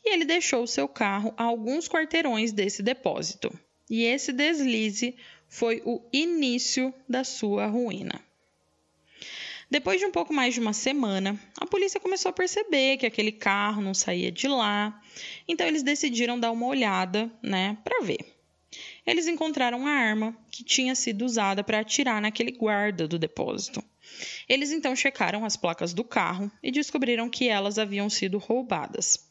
[0.03, 3.51] e ele deixou seu carro a alguns quarteirões desse depósito.
[3.89, 5.15] E esse deslize
[5.47, 8.21] foi o início da sua ruína.
[9.69, 13.31] Depois de um pouco mais de uma semana, a polícia começou a perceber que aquele
[13.31, 15.01] carro não saía de lá,
[15.47, 18.19] então eles decidiram dar uma olhada, né, para ver.
[19.05, 23.81] Eles encontraram a arma que tinha sido usada para atirar naquele guarda do depósito.
[24.47, 29.29] Eles então checaram as placas do carro e descobriram que elas haviam sido roubadas.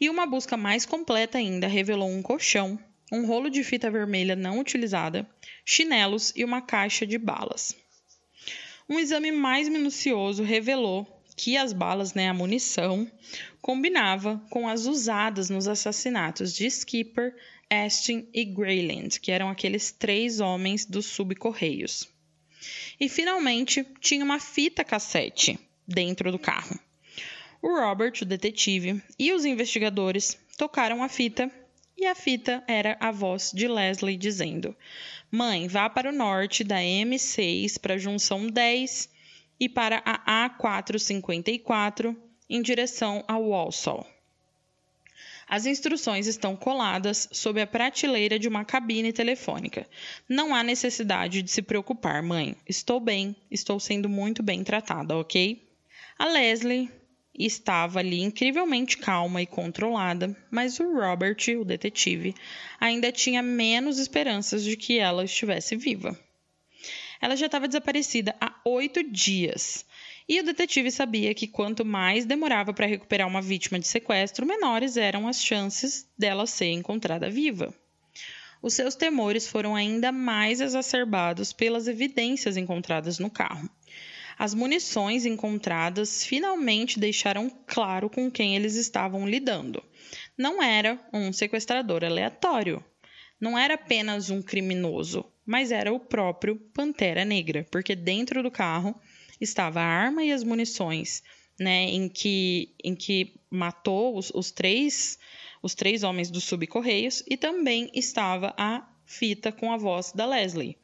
[0.00, 2.78] E uma busca mais completa ainda revelou um colchão,
[3.12, 5.28] um rolo de fita vermelha não utilizada,
[5.64, 7.74] chinelos e uma caixa de balas.
[8.88, 13.10] Um exame mais minucioso revelou que as balas, né, a munição,
[13.60, 17.34] combinava com as usadas nos assassinatos de Skipper,
[17.70, 22.08] Astin e Grayland, que eram aqueles três homens dos subcorreios.
[22.98, 26.78] E finalmente tinha uma fita cassete dentro do carro.
[27.60, 31.50] O Robert, o detetive, e os investigadores tocaram a fita
[31.96, 34.76] e a fita era a voz de Leslie dizendo:
[35.30, 39.08] Mãe, vá para o norte da M6 para a junção 10
[39.58, 42.16] e para a A454
[42.48, 44.06] em direção a Walsall.
[45.48, 49.88] As instruções estão coladas sob a prateleira de uma cabine telefônica.
[50.28, 52.54] Não há necessidade de se preocupar, mãe.
[52.68, 55.66] Estou bem, estou sendo muito bem tratada, ok?
[56.18, 56.90] A Leslie
[57.32, 62.34] estava ali incrivelmente calma e controlada, mas o Robert, o detetive,
[62.78, 66.18] ainda tinha menos esperanças de que ela estivesse viva.
[67.20, 69.84] Ela já estava desaparecida há oito dias.
[70.28, 74.98] E o detetive sabia que quanto mais demorava para recuperar uma vítima de sequestro, menores
[74.98, 77.74] eram as chances dela ser encontrada viva.
[78.60, 83.70] Os seus temores foram ainda mais exacerbados pelas evidências encontradas no carro.
[84.38, 89.82] As munições encontradas finalmente deixaram claro com quem eles estavam lidando.
[90.36, 92.84] Não era um sequestrador aleatório.
[93.40, 98.94] Não era apenas um criminoso, mas era o próprio Pantera Negra, porque dentro do carro
[99.40, 101.22] estava a arma e as munições,
[101.58, 105.18] né, em que, em que matou os, os três
[105.62, 110.76] os três homens do subcorreios e também estava a fita com a voz da Leslie,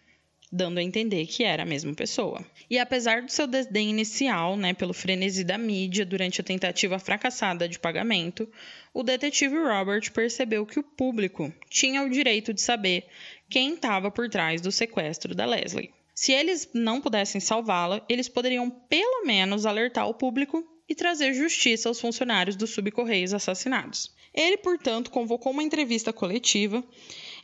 [0.50, 2.44] dando a entender que era a mesma pessoa.
[2.68, 7.68] E apesar do seu desdém inicial, né, pelo frenesi da mídia durante a tentativa fracassada
[7.68, 8.48] de pagamento,
[8.92, 13.06] o detetive Robert percebeu que o público tinha o direito de saber
[13.48, 15.92] quem estava por trás do sequestro da Leslie.
[16.14, 21.88] Se eles não pudessem salvá-la, eles poderiam pelo menos alertar o público e trazer justiça
[21.88, 24.14] aos funcionários dos subcorreios assassinados.
[24.33, 26.85] Ele, portanto, convocou uma entrevista coletiva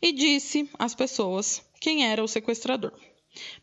[0.00, 2.92] e disse às pessoas quem era o sequestrador.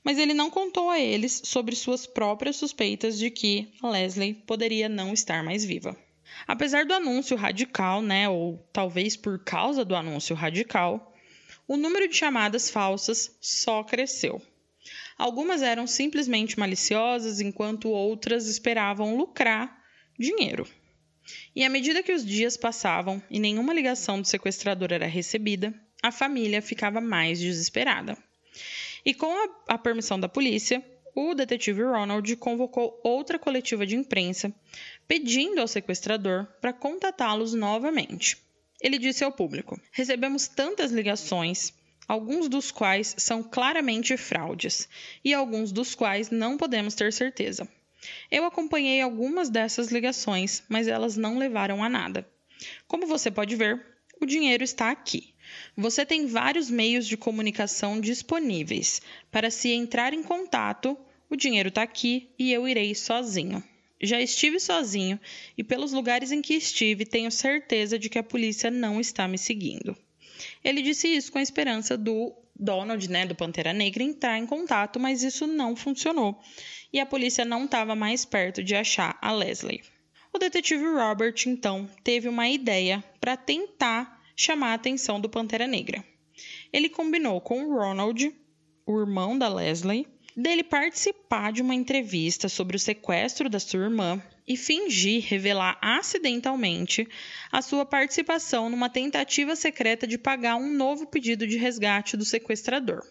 [0.04, 5.14] Mas ele não contou a eles sobre suas próprias suspeitas de que Leslie poderia não
[5.14, 5.98] estar mais viva.
[6.46, 11.14] Apesar do anúncio radical, né, ou talvez por causa do anúncio radical,
[11.68, 14.42] o número de chamadas falsas só cresceu.
[15.18, 19.84] Algumas eram simplesmente maliciosas, enquanto outras esperavam lucrar
[20.18, 20.68] dinheiro.
[21.56, 26.12] E à medida que os dias passavam e nenhuma ligação do sequestrador era recebida, a
[26.12, 28.18] família ficava mais desesperada.
[29.04, 30.84] E com a, a permissão da polícia,
[31.16, 34.54] o detetive Ronald convocou outra coletiva de imprensa,
[35.08, 38.38] pedindo ao sequestrador para contatá-los novamente.
[38.80, 41.74] Ele disse ao público: Recebemos tantas ligações
[42.08, 44.88] alguns dos quais são claramente fraudes
[45.24, 47.68] e alguns dos quais não podemos ter certeza.
[48.32, 52.28] Eu acompanhei algumas dessas ligações, mas elas não levaram a nada.
[52.88, 53.84] Como você pode ver,
[54.22, 55.34] o dinheiro está aqui.
[55.76, 59.02] Você tem vários meios de comunicação disponíveis.
[59.32, 60.98] Para se entrar em contato,
[61.30, 63.64] o dinheiro está aqui e eu irei sozinho.
[64.02, 65.20] Já estive sozinho
[65.58, 69.38] e, pelos lugares em que estive, tenho certeza de que a polícia não está me
[69.38, 69.98] seguindo.
[70.64, 75.00] Ele disse isso com a esperança do Donald, né, do Pantera Negra, entrar em contato,
[75.00, 76.40] mas isso não funcionou
[76.92, 79.84] e a polícia não estava mais perto de achar a Leslie.
[80.34, 86.04] O detetive Robert, então, teve uma ideia para tentar chamar a atenção do Pantera Negra.
[86.72, 88.34] Ele combinou com o Ronald,
[88.86, 94.22] o irmão da Leslie, dele participar de uma entrevista sobre o sequestro da sua irmã
[94.48, 97.08] e fingir revelar acidentalmente
[97.52, 103.04] a sua participação numa tentativa secreta de pagar um novo pedido de resgate do sequestrador.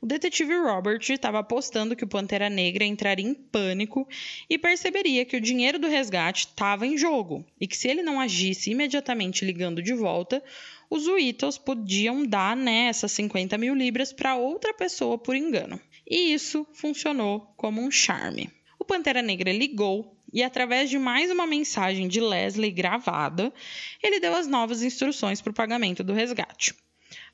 [0.00, 4.06] O detetive Robert estava apostando que o Pantera Negra entraria em pânico
[4.50, 8.20] e perceberia que o dinheiro do resgate estava em jogo e que se ele não
[8.20, 10.42] agisse imediatamente ligando de volta,
[10.90, 15.80] os Whittles podiam dar né, essas 50 mil libras para outra pessoa por engano.
[16.06, 18.50] E isso funcionou como um charme.
[18.78, 23.54] O Pantera Negra ligou e, através de mais uma mensagem de Leslie gravada,
[24.02, 26.74] ele deu as novas instruções para o pagamento do resgate.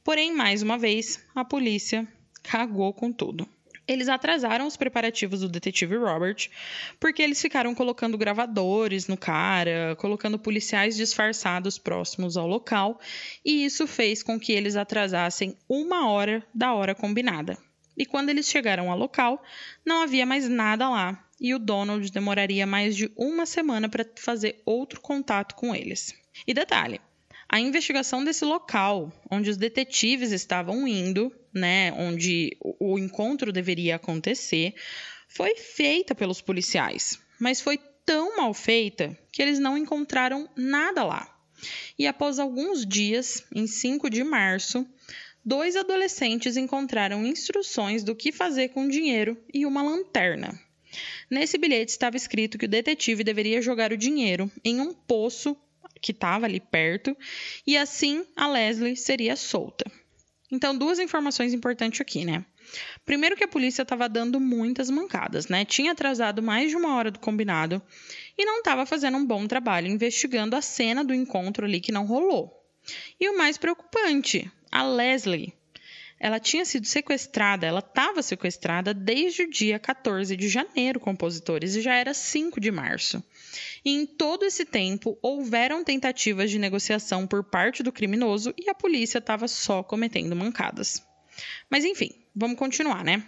[0.04, 2.06] Porém, mais uma vez, a polícia
[2.42, 3.48] cagou com tudo.
[3.88, 6.48] Eles atrasaram os preparativos do detetive Robert,
[7.00, 13.00] porque eles ficaram colocando gravadores no cara, colocando policiais disfarçados próximos ao local,
[13.44, 17.58] e isso fez com que eles atrasassem uma hora da hora combinada.
[17.96, 19.42] E quando eles chegaram ao local,
[19.84, 24.60] não havia mais nada lá, e o Donald demoraria mais de uma semana para fazer
[24.64, 26.14] outro contato com eles.
[26.46, 27.00] E detalhe:
[27.48, 34.74] a investigação desse local, onde os detetives estavam indo, né, onde o encontro deveria acontecer,
[35.26, 41.36] foi feita pelos policiais, mas foi tão mal feita que eles não encontraram nada lá.
[41.98, 44.86] E após alguns dias, em 5 de março,
[45.44, 50.58] dois adolescentes encontraram instruções do que fazer com dinheiro e uma lanterna.
[51.30, 55.56] Nesse bilhete estava escrito que o detetive deveria jogar o dinheiro em um poço
[56.00, 57.16] que estava ali perto,
[57.66, 59.84] e assim a Leslie seria solta.
[60.50, 62.44] Então, duas informações importantes aqui, né?
[63.04, 65.64] Primeiro que a polícia estava dando muitas mancadas, né?
[65.64, 67.80] Tinha atrasado mais de uma hora do combinado
[68.36, 72.06] e não estava fazendo um bom trabalho investigando a cena do encontro ali que não
[72.06, 72.59] rolou.
[73.18, 75.54] E o mais preocupante, a Leslie
[76.22, 81.80] ela tinha sido sequestrada, ela estava sequestrada desde o dia 14 de janeiro, compositores, e
[81.80, 83.24] já era 5 de março.
[83.82, 88.74] E em todo esse tempo, houveram tentativas de negociação por parte do criminoso e a
[88.74, 91.02] polícia estava só cometendo mancadas.
[91.70, 93.24] Mas enfim, vamos continuar, né?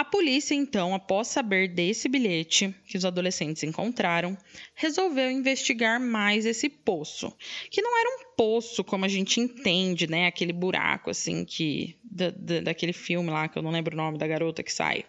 [0.00, 4.34] A polícia, então, após saber desse bilhete que os adolescentes encontraram,
[4.74, 7.30] resolveu investigar mais esse poço,
[7.70, 10.26] que não era um poço como a gente entende, né?
[10.26, 14.16] Aquele buraco assim que da, da, daquele filme lá que eu não lembro o nome
[14.16, 15.04] da garota que sai.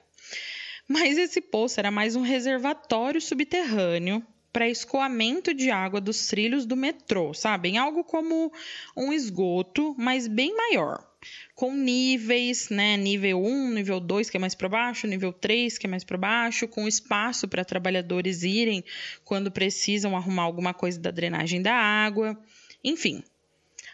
[0.90, 4.22] Mas esse poço era mais um reservatório subterrâneo
[4.52, 7.78] para escoamento de água dos trilhos do metrô, sabem?
[7.78, 8.52] Algo como
[8.98, 11.11] um esgoto, mas bem maior.
[11.56, 12.98] Com níveis, né?
[12.98, 16.18] Nível 1, nível 2, que é mais para baixo, nível 3, que é mais para
[16.18, 18.84] baixo, com espaço para trabalhadores irem
[19.24, 22.38] quando precisam arrumar alguma coisa da drenagem da água.
[22.84, 23.24] Enfim,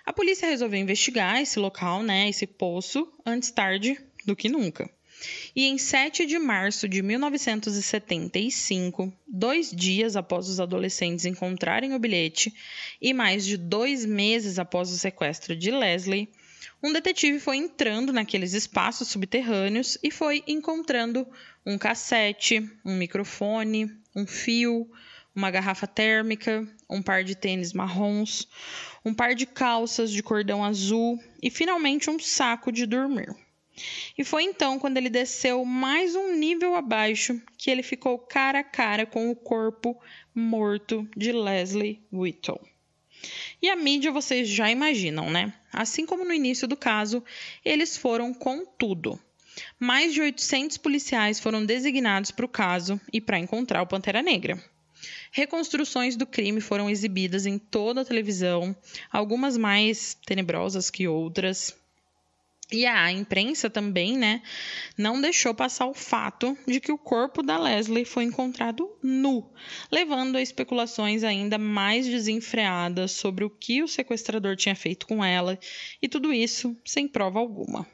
[0.06, 4.90] a polícia resolveu investigar esse local, né, esse poço, antes tarde do que nunca.
[5.56, 12.54] E em 7 de março de 1975, dois dias após os adolescentes encontrarem o bilhete
[13.02, 16.30] e mais de dois meses após o sequestro de Leslie,
[16.82, 21.28] um detetive foi entrando naqueles espaços subterrâneos e foi encontrando
[21.66, 24.90] um cassete, um microfone, um fio,
[25.36, 28.48] uma garrafa térmica, um par de tênis marrons,
[29.04, 33.36] um par de calças de cordão azul e finalmente um saco de dormir.
[34.18, 38.64] E foi então, quando ele desceu mais um nível abaixo, que ele ficou cara a
[38.64, 40.00] cara com o corpo
[40.34, 42.60] morto de Leslie Whittle.
[43.62, 45.54] E a mídia vocês já imaginam, né?
[45.74, 47.24] Assim como no início do caso,
[47.66, 49.20] eles foram com tudo.
[49.80, 54.64] Mais de 800 policiais foram designados para o caso e para encontrar o Pantera Negra.
[55.32, 58.76] Reconstruções do crime foram exibidas em toda a televisão,
[59.12, 61.76] algumas mais tenebrosas que outras.
[62.70, 64.42] E a imprensa também, né,
[64.98, 69.50] não deixou passar o fato de que o corpo da Leslie foi encontrado nu,
[69.90, 75.58] levando a especulações ainda mais desenfreadas sobre o que o sequestrador tinha feito com ela,
[76.02, 77.88] e tudo isso sem prova alguma.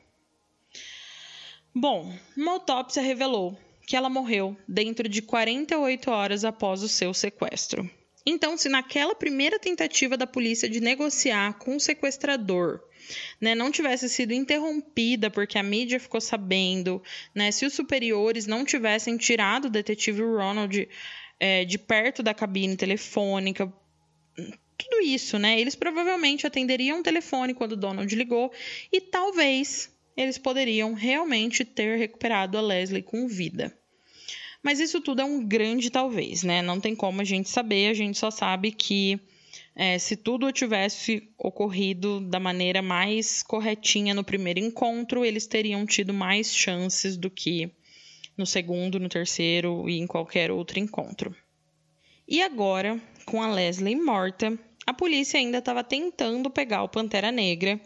[1.75, 3.55] Bom, uma autópsia revelou
[3.85, 7.87] que ela morreu dentro de 48 horas após o seu sequestro.
[8.25, 12.81] Então, se naquela primeira tentativa da polícia de negociar com o sequestrador
[13.39, 17.01] né, não tivesse sido interrompida porque a mídia ficou sabendo,
[17.33, 20.87] né, se os superiores não tivessem tirado o detetive Ronald
[21.39, 23.71] é, de perto da cabine telefônica,
[24.77, 25.59] tudo isso, né?
[25.59, 28.51] Eles provavelmente atenderiam o telefone quando Donald ligou
[28.91, 33.77] e talvez eles poderiam realmente ter recuperado a Leslie com vida.
[34.63, 36.61] Mas isso tudo é um grande talvez, né?
[36.61, 39.19] Não tem como a gente saber, a gente só sabe que
[39.75, 46.13] é, se tudo tivesse ocorrido da maneira mais corretinha no primeiro encontro, eles teriam tido
[46.13, 47.69] mais chances do que
[48.37, 51.35] no segundo, no terceiro e em qualquer outro encontro.
[52.27, 57.79] E agora, com a Leslie morta, a polícia ainda estava tentando pegar o Pantera Negra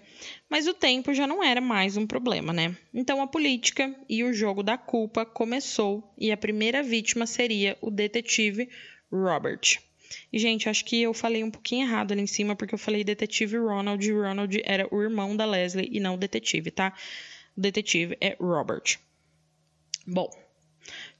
[0.49, 2.75] mas o tempo já não era mais um problema, né?
[2.93, 7.91] Então a política e o jogo da culpa começou e a primeira vítima seria o
[7.91, 8.69] detetive
[9.11, 9.79] Robert.
[10.31, 13.03] E, gente, acho que eu falei um pouquinho errado ali em cima, porque eu falei
[13.03, 16.93] detetive Ronald e Ronald era o irmão da Leslie e não o detetive, tá?
[17.55, 18.99] O detetive é Robert.
[20.05, 20.29] Bom,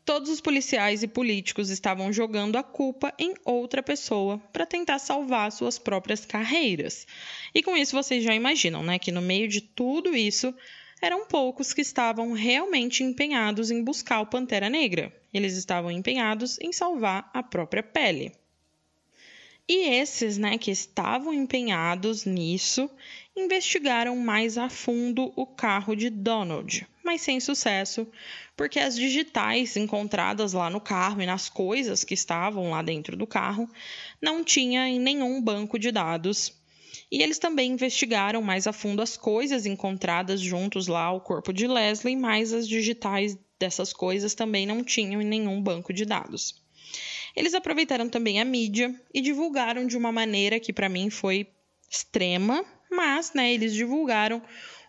[0.07, 5.51] Todos os policiais e políticos estavam jogando a culpa em outra pessoa para tentar salvar
[5.51, 7.05] suas próprias carreiras.
[7.53, 10.55] E com isso vocês já imaginam, né, que no meio de tudo isso,
[11.01, 15.13] eram poucos que estavam realmente empenhados em buscar o Pantera Negra.
[15.33, 18.31] Eles estavam empenhados em salvar a própria pele.
[19.67, 22.89] E esses, né, que estavam empenhados nisso,
[23.35, 28.05] investigaram mais a fundo o carro de Donald, mas sem sucesso,
[28.57, 33.25] porque as digitais encontradas lá no carro e nas coisas que estavam lá dentro do
[33.25, 33.69] carro
[34.21, 36.53] não tinha em nenhum banco de dados.
[37.09, 41.65] E eles também investigaram mais a fundo as coisas encontradas juntos lá ao corpo de
[41.65, 46.61] Leslie, mas as digitais dessas coisas também não tinham em nenhum banco de dados.
[47.33, 51.47] Eles aproveitaram também a mídia e divulgaram de uma maneira que para mim foi
[51.89, 54.41] extrema, mas né, eles divulgaram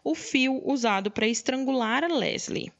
[0.09, 2.73] o fio usado para estrangular a Leslie.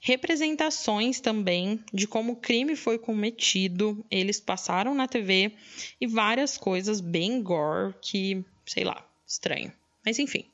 [0.00, 5.52] Representações também de como o crime foi cometido, eles passaram na TV
[6.00, 9.72] e várias coisas bem gore que, sei lá, estranho.
[10.04, 10.44] Mas enfim.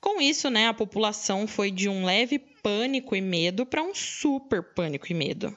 [0.00, 4.62] Com isso, né, a população foi de um leve pânico e medo para um super
[4.62, 5.54] pânico e medo.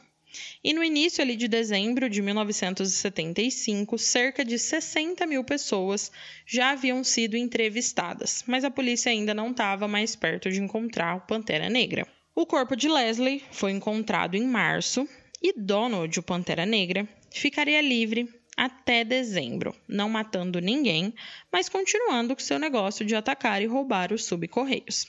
[0.64, 6.12] E no início ali de dezembro de 1975, cerca de 60 mil pessoas
[6.46, 11.22] já haviam sido entrevistadas, mas a polícia ainda não estava mais perto de encontrar o
[11.22, 12.08] Pantera Negra.
[12.36, 15.08] O corpo de Leslie foi encontrado em março
[15.42, 21.14] e Donald, o Pantera Negra, ficaria livre até dezembro, não matando ninguém,
[21.52, 25.06] mas continuando com seu negócio de atacar e roubar os subcorreios.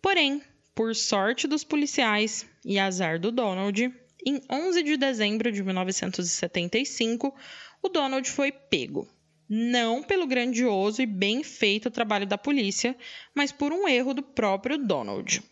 [0.00, 0.40] Porém,
[0.74, 3.92] por sorte dos policiais e azar do Donald,
[4.24, 7.34] em 11 de dezembro de 1975,
[7.82, 9.08] o Donald foi pego.
[9.48, 12.96] Não pelo grandioso e bem feito trabalho da polícia,
[13.34, 15.42] mas por um erro do próprio Donald.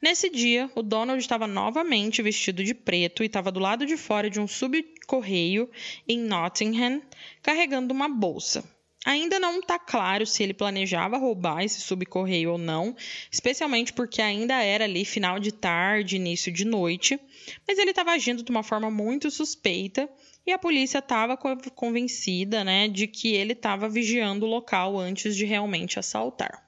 [0.00, 4.30] Nesse dia, o Donald estava novamente vestido de preto e estava do lado de fora
[4.30, 5.70] de um subcorreio
[6.06, 7.02] em Nottingham,
[7.42, 8.64] carregando uma bolsa.
[9.06, 12.96] Ainda não está claro se ele planejava roubar esse subcorreio ou não,
[13.30, 17.18] especialmente porque ainda era ali final de tarde, início de noite,
[17.66, 20.10] mas ele estava agindo de uma forma muito suspeita
[20.44, 25.44] e a polícia estava convencida né, de que ele estava vigiando o local antes de
[25.44, 26.66] realmente assaltar.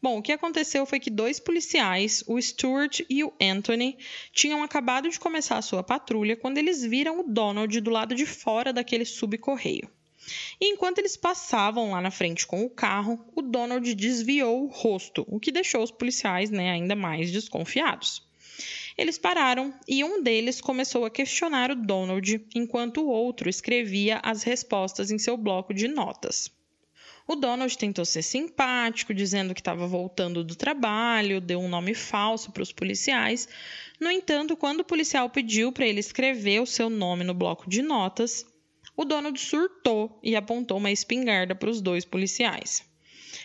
[0.00, 3.98] Bom, o que aconteceu foi que dois policiais, o Stuart e o Anthony,
[4.32, 8.24] tinham acabado de começar a sua patrulha quando eles viram o Donald do lado de
[8.24, 9.90] fora daquele subcorreio.
[10.60, 15.24] E enquanto eles passavam lá na frente com o carro, o Donald desviou o rosto,
[15.28, 18.26] o que deixou os policiais né, ainda mais desconfiados.
[18.96, 24.42] Eles pararam e um deles começou a questionar o Donald, enquanto o outro escrevia as
[24.42, 26.50] respostas em seu bloco de notas.
[27.24, 32.50] O Donald tentou ser simpático, dizendo que estava voltando do trabalho, deu um nome falso
[32.50, 33.46] para os policiais.
[34.00, 37.82] No entanto, quando o policial pediu para ele escrever o seu nome no bloco de
[37.82, 38.46] notas,
[38.98, 42.84] o Donald surtou e apontou uma espingarda para os dois policiais.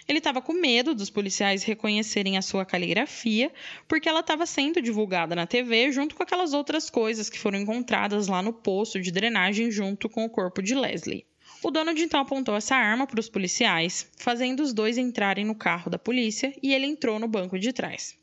[0.07, 3.53] Ele estava com medo dos policiais reconhecerem a sua caligrafia,
[3.87, 8.27] porque ela estava sendo divulgada na TV junto com aquelas outras coisas que foram encontradas
[8.27, 11.23] lá no poço de drenagem junto com o corpo de Leslie.
[11.61, 15.87] O Donald então apontou essa arma para os policiais, fazendo os dois entrarem no carro
[15.87, 18.17] da polícia e ele entrou no banco de trás.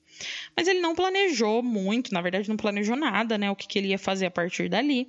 [0.56, 3.88] Mas ele não planejou muito, na verdade não planejou nada, né, o que, que ele
[3.88, 5.08] ia fazer a partir dali.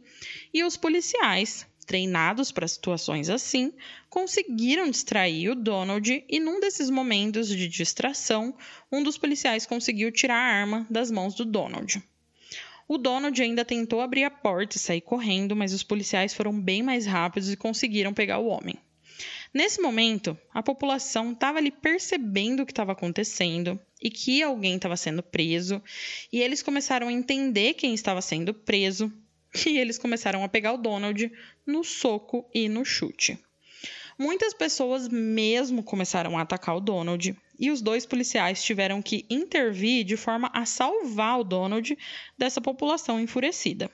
[0.54, 3.74] E os policiais, treinados para situações assim,
[4.10, 8.56] conseguiram distrair o Donald e num desses momentos de distração,
[8.92, 12.02] um dos policiais conseguiu tirar a arma das mãos do Donald.
[12.88, 16.84] O Donald ainda tentou abrir a porta e sair correndo, mas os policiais foram bem
[16.84, 18.78] mais rápidos e conseguiram pegar o homem.
[19.54, 24.98] Nesse momento, a população estava ali percebendo o que estava acontecendo e que alguém estava
[24.98, 25.82] sendo preso,
[26.32, 29.12] e eles começaram a entender quem estava sendo preso,
[29.66, 31.32] e eles começaram a pegar o Donald
[31.66, 33.38] no soco e no chute.
[34.18, 40.04] Muitas pessoas mesmo começaram a atacar o Donald, e os dois policiais tiveram que intervir
[40.04, 41.97] de forma a salvar o Donald
[42.38, 43.89] dessa população enfurecida.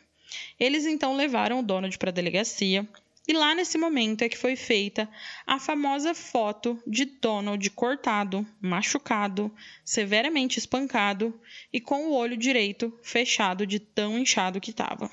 [0.60, 2.88] Eles então levaram o Donald para a delegacia
[3.28, 5.10] e lá nesse momento é que foi feita
[5.46, 9.54] a famosa foto de Donald cortado, machucado,
[9.84, 11.38] severamente espancado
[11.72, 15.12] e com o olho direito fechado de tão inchado que estava.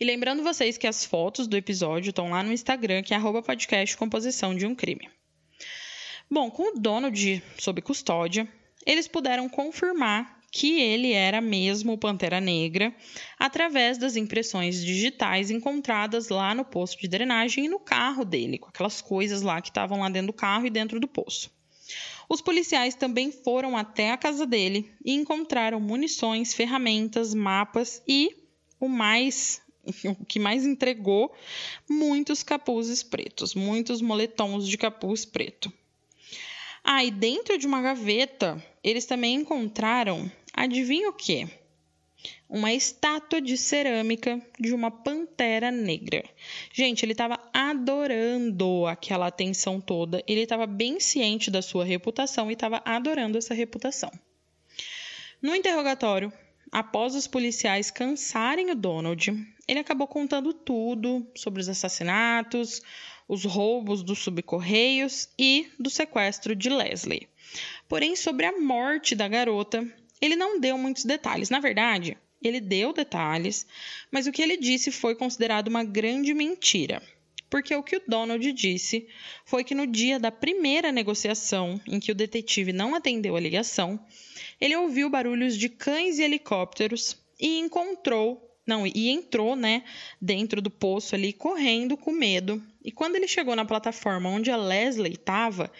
[0.00, 3.98] E lembrando vocês que as fotos do episódio estão lá no Instagram, que é podcast
[3.98, 5.10] composição de um crime.
[6.30, 8.48] Bom, com o Donald sob custódia,
[8.86, 12.96] eles puderam confirmar que ele era mesmo o Pantera Negra
[13.38, 18.70] através das impressões digitais encontradas lá no poço de drenagem e no carro dele, com
[18.70, 21.50] aquelas coisas lá que estavam lá dentro do carro e dentro do poço.
[22.26, 28.34] Os policiais também foram até a casa dele e encontraram munições, ferramentas, mapas e
[28.80, 29.60] o mais
[30.04, 31.32] o que mais entregou
[31.88, 35.72] muitos capuzes pretos, muitos moletons de capuz preto.
[36.82, 41.46] Ah, dentro de uma gaveta, eles também encontraram, adivinha o quê?
[42.48, 46.24] Uma estátua de cerâmica de uma pantera negra.
[46.72, 50.22] Gente, ele estava adorando aquela atenção toda.
[50.26, 54.10] Ele estava bem ciente da sua reputação e estava adorando essa reputação.
[55.40, 56.32] No interrogatório,
[56.70, 59.32] após os policiais cansarem o Donald,
[59.66, 62.82] ele acabou contando tudo sobre os assassinatos,
[63.28, 67.28] os roubos dos subcorreios e do sequestro de Leslie.
[67.88, 69.86] Porém, sobre a morte da garota,
[70.20, 71.50] ele não deu muitos detalhes.
[71.50, 73.66] Na verdade, ele deu detalhes,
[74.10, 77.02] mas o que ele disse foi considerado uma grande mentira.
[77.50, 79.08] Porque o que o Donald disse
[79.44, 83.98] foi que no dia da primeira negociação, em que o detetive não atendeu a ligação,
[84.60, 89.82] ele ouviu barulhos de cães e helicópteros e encontrou não, e entrou, né,
[90.20, 92.62] dentro do poço ali, correndo com medo.
[92.84, 95.72] E quando ele chegou na plataforma onde a Leslie estava,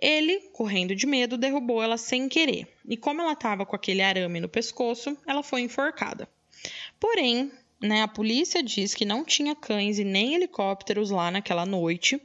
[0.00, 2.66] ele, correndo de medo, derrubou ela sem querer.
[2.88, 6.26] E como ela estava com aquele arame no pescoço, ela foi enforcada.
[6.98, 12.20] Porém, né, a polícia diz que não tinha cães e nem helicópteros lá naquela noite.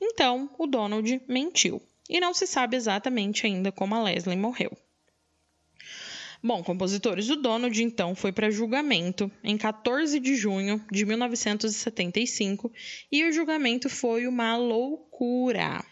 [0.00, 1.82] Então, o Donald mentiu.
[2.08, 4.76] E não se sabe exatamente ainda como a Leslie morreu.
[6.42, 12.72] Bom, compositores, o Donald então foi para julgamento em 14 de junho de 1975
[13.10, 15.84] e o julgamento foi uma loucura.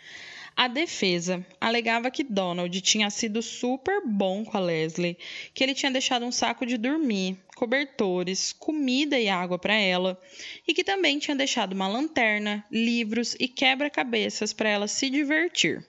[0.57, 5.18] A defesa alegava que Donald tinha sido super bom com a Leslie,
[5.52, 10.20] que ele tinha deixado um saco de dormir, cobertores, comida e água para ela,
[10.68, 15.82] e que também tinha deixado uma lanterna, livros e quebra-cabeças para ela se divertir.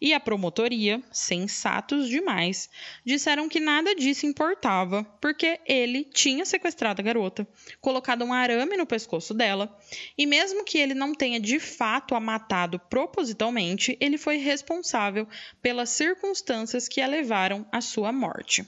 [0.00, 2.70] E a promotoria, sensatos demais,
[3.04, 7.46] disseram que nada disso importava, porque ele tinha sequestrado a garota,
[7.78, 9.78] colocado um arame no pescoço dela,
[10.16, 15.28] e mesmo que ele não tenha de fato a matado propositalmente, ele foi responsável
[15.60, 18.66] pelas circunstâncias que a levaram à sua morte.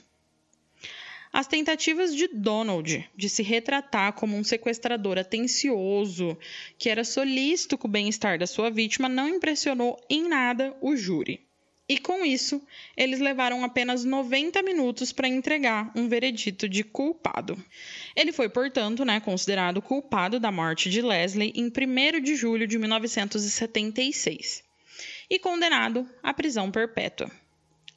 [1.37, 6.37] As tentativas de Donald de se retratar como um sequestrador atencioso,
[6.77, 11.45] que era solícito com o bem-estar da sua vítima, não impressionou em nada o júri.
[11.89, 12.65] E com isso,
[12.95, 17.61] eles levaram apenas 90 minutos para entregar um veredito de culpado.
[18.15, 22.77] Ele foi, portanto, né, considerado culpado da morte de Leslie em 1 de julho de
[22.77, 24.63] 1976
[25.29, 27.29] e condenado à prisão perpétua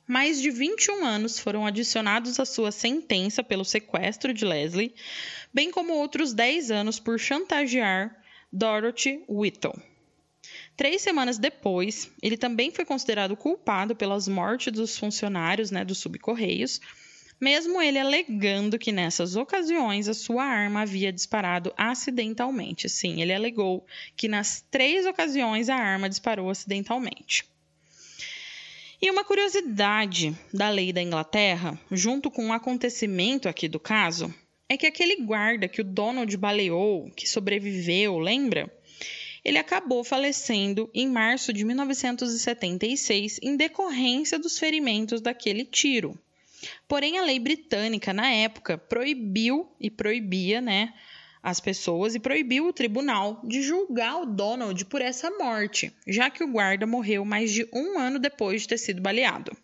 [0.08, 4.94] mais de 21 anos foram adicionados à sua sentença pelo sequestro de Leslie,
[5.52, 8.16] bem como outros 10 anos por chantagear
[8.50, 9.78] Dorothy Whittle.
[10.74, 16.80] Três semanas depois, ele também foi considerado culpado pelas mortes dos funcionários né, dos subcorreios,
[17.38, 22.88] mesmo ele alegando que nessas ocasiões a sua arma havia disparado acidentalmente.
[22.88, 23.86] Sim, ele alegou
[24.16, 27.44] que nas três ocasiões a arma disparou acidentalmente.
[29.00, 34.34] E uma curiosidade da lei da Inglaterra, junto com o um acontecimento aqui do caso,
[34.68, 38.68] é que aquele guarda que o Donald baleou, que sobreviveu, lembra?
[39.44, 46.18] Ele acabou falecendo em março de 1976 em decorrência dos ferimentos daquele tiro.
[46.88, 50.92] Porém, a lei britânica, na época, proibiu e proibia, né,
[51.48, 56.44] as pessoas e proibiu o tribunal de julgar o Donald por essa morte, já que
[56.44, 59.56] o guarda morreu mais de um ano depois de ter sido baleado.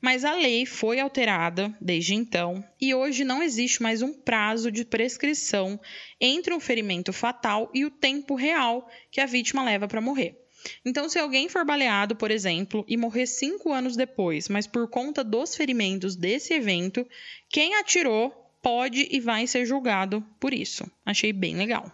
[0.00, 4.84] Mas a lei foi alterada desde então e hoje não existe mais um prazo de
[4.84, 5.78] prescrição
[6.20, 10.40] entre um ferimento fatal e o tempo real que a vítima leva para morrer.
[10.84, 15.24] Então, se alguém for baleado, por exemplo, e morrer cinco anos depois, mas por conta
[15.24, 17.06] dos ferimentos desse evento,
[17.48, 20.90] quem atirou pode e vai ser julgado por isso.
[21.04, 21.90] Achei bem legal.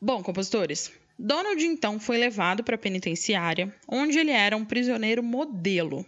[0.00, 6.04] Bom, compositores, Donald então foi levado para a penitenciária, onde ele era um prisioneiro modelo.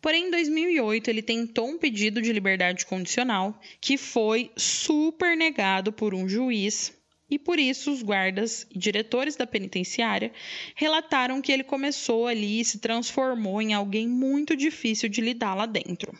[0.00, 6.14] Porém, em 2008, ele tentou um pedido de liberdade condicional que foi super negado por
[6.14, 6.92] um juiz,
[7.30, 10.32] e por isso os guardas e diretores da penitenciária
[10.74, 15.66] relataram que ele começou ali e se transformou em alguém muito difícil de lidar lá
[15.66, 16.18] dentro.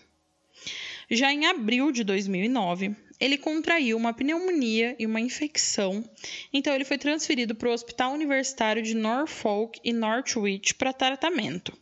[1.15, 6.03] Já em abril de 2009, ele contraiu uma pneumonia e uma infecção,
[6.51, 11.77] então ele foi transferido para o Hospital Universitário de Norfolk e Northwich para tratamento.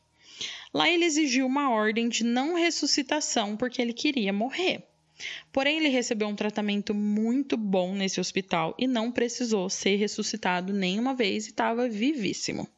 [0.75, 4.83] Lá ele exigiu uma ordem de não ressuscitação porque ele queria morrer.
[5.53, 11.15] Porém, ele recebeu um tratamento muito bom nesse hospital e não precisou ser ressuscitado nenhuma
[11.15, 12.69] vez e estava vivíssimo.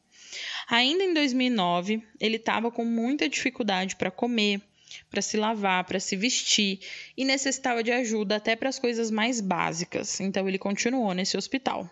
[0.69, 4.61] Ainda em 2009, ele estava com muita dificuldade para comer,
[5.09, 6.79] para se lavar, para se vestir
[7.15, 10.19] e necessitava de ajuda até para as coisas mais básicas.
[10.19, 11.89] Então ele continuou nesse hospital.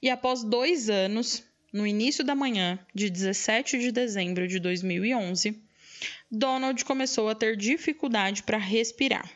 [0.00, 5.60] E após dois anos, no início da manhã de 17 de dezembro de 2011,
[6.30, 9.30] Donald começou a ter dificuldade para respirar.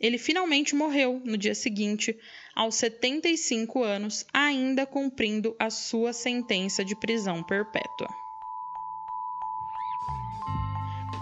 [0.00, 2.18] Ele finalmente morreu no dia seguinte,
[2.54, 8.23] aos 75 anos, ainda cumprindo a sua sentença de prisão perpétua.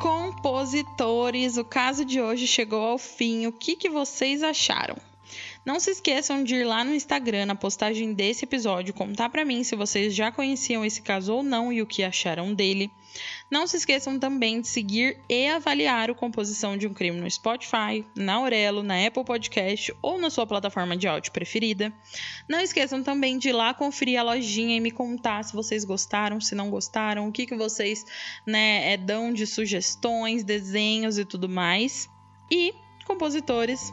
[0.03, 3.47] Compositores, o caso de hoje chegou ao fim.
[3.47, 4.97] O que, que vocês acharam?
[5.65, 9.63] Não se esqueçam de ir lá no Instagram, na postagem desse episódio, contar para mim
[9.63, 12.91] se vocês já conheciam esse caso ou não e o que acharam dele.
[13.49, 18.05] Não se esqueçam também de seguir e avaliar o Composição de um Crime no Spotify,
[18.17, 21.93] na Aurelo, na Apple Podcast ou na sua plataforma de áudio preferida.
[22.49, 26.41] Não esqueçam também de ir lá conferir a lojinha e me contar se vocês gostaram,
[26.41, 28.05] se não gostaram, o que, que vocês
[28.45, 32.09] né, é, dão de sugestões, desenhos e tudo mais.
[32.51, 32.75] E,
[33.07, 33.93] compositores,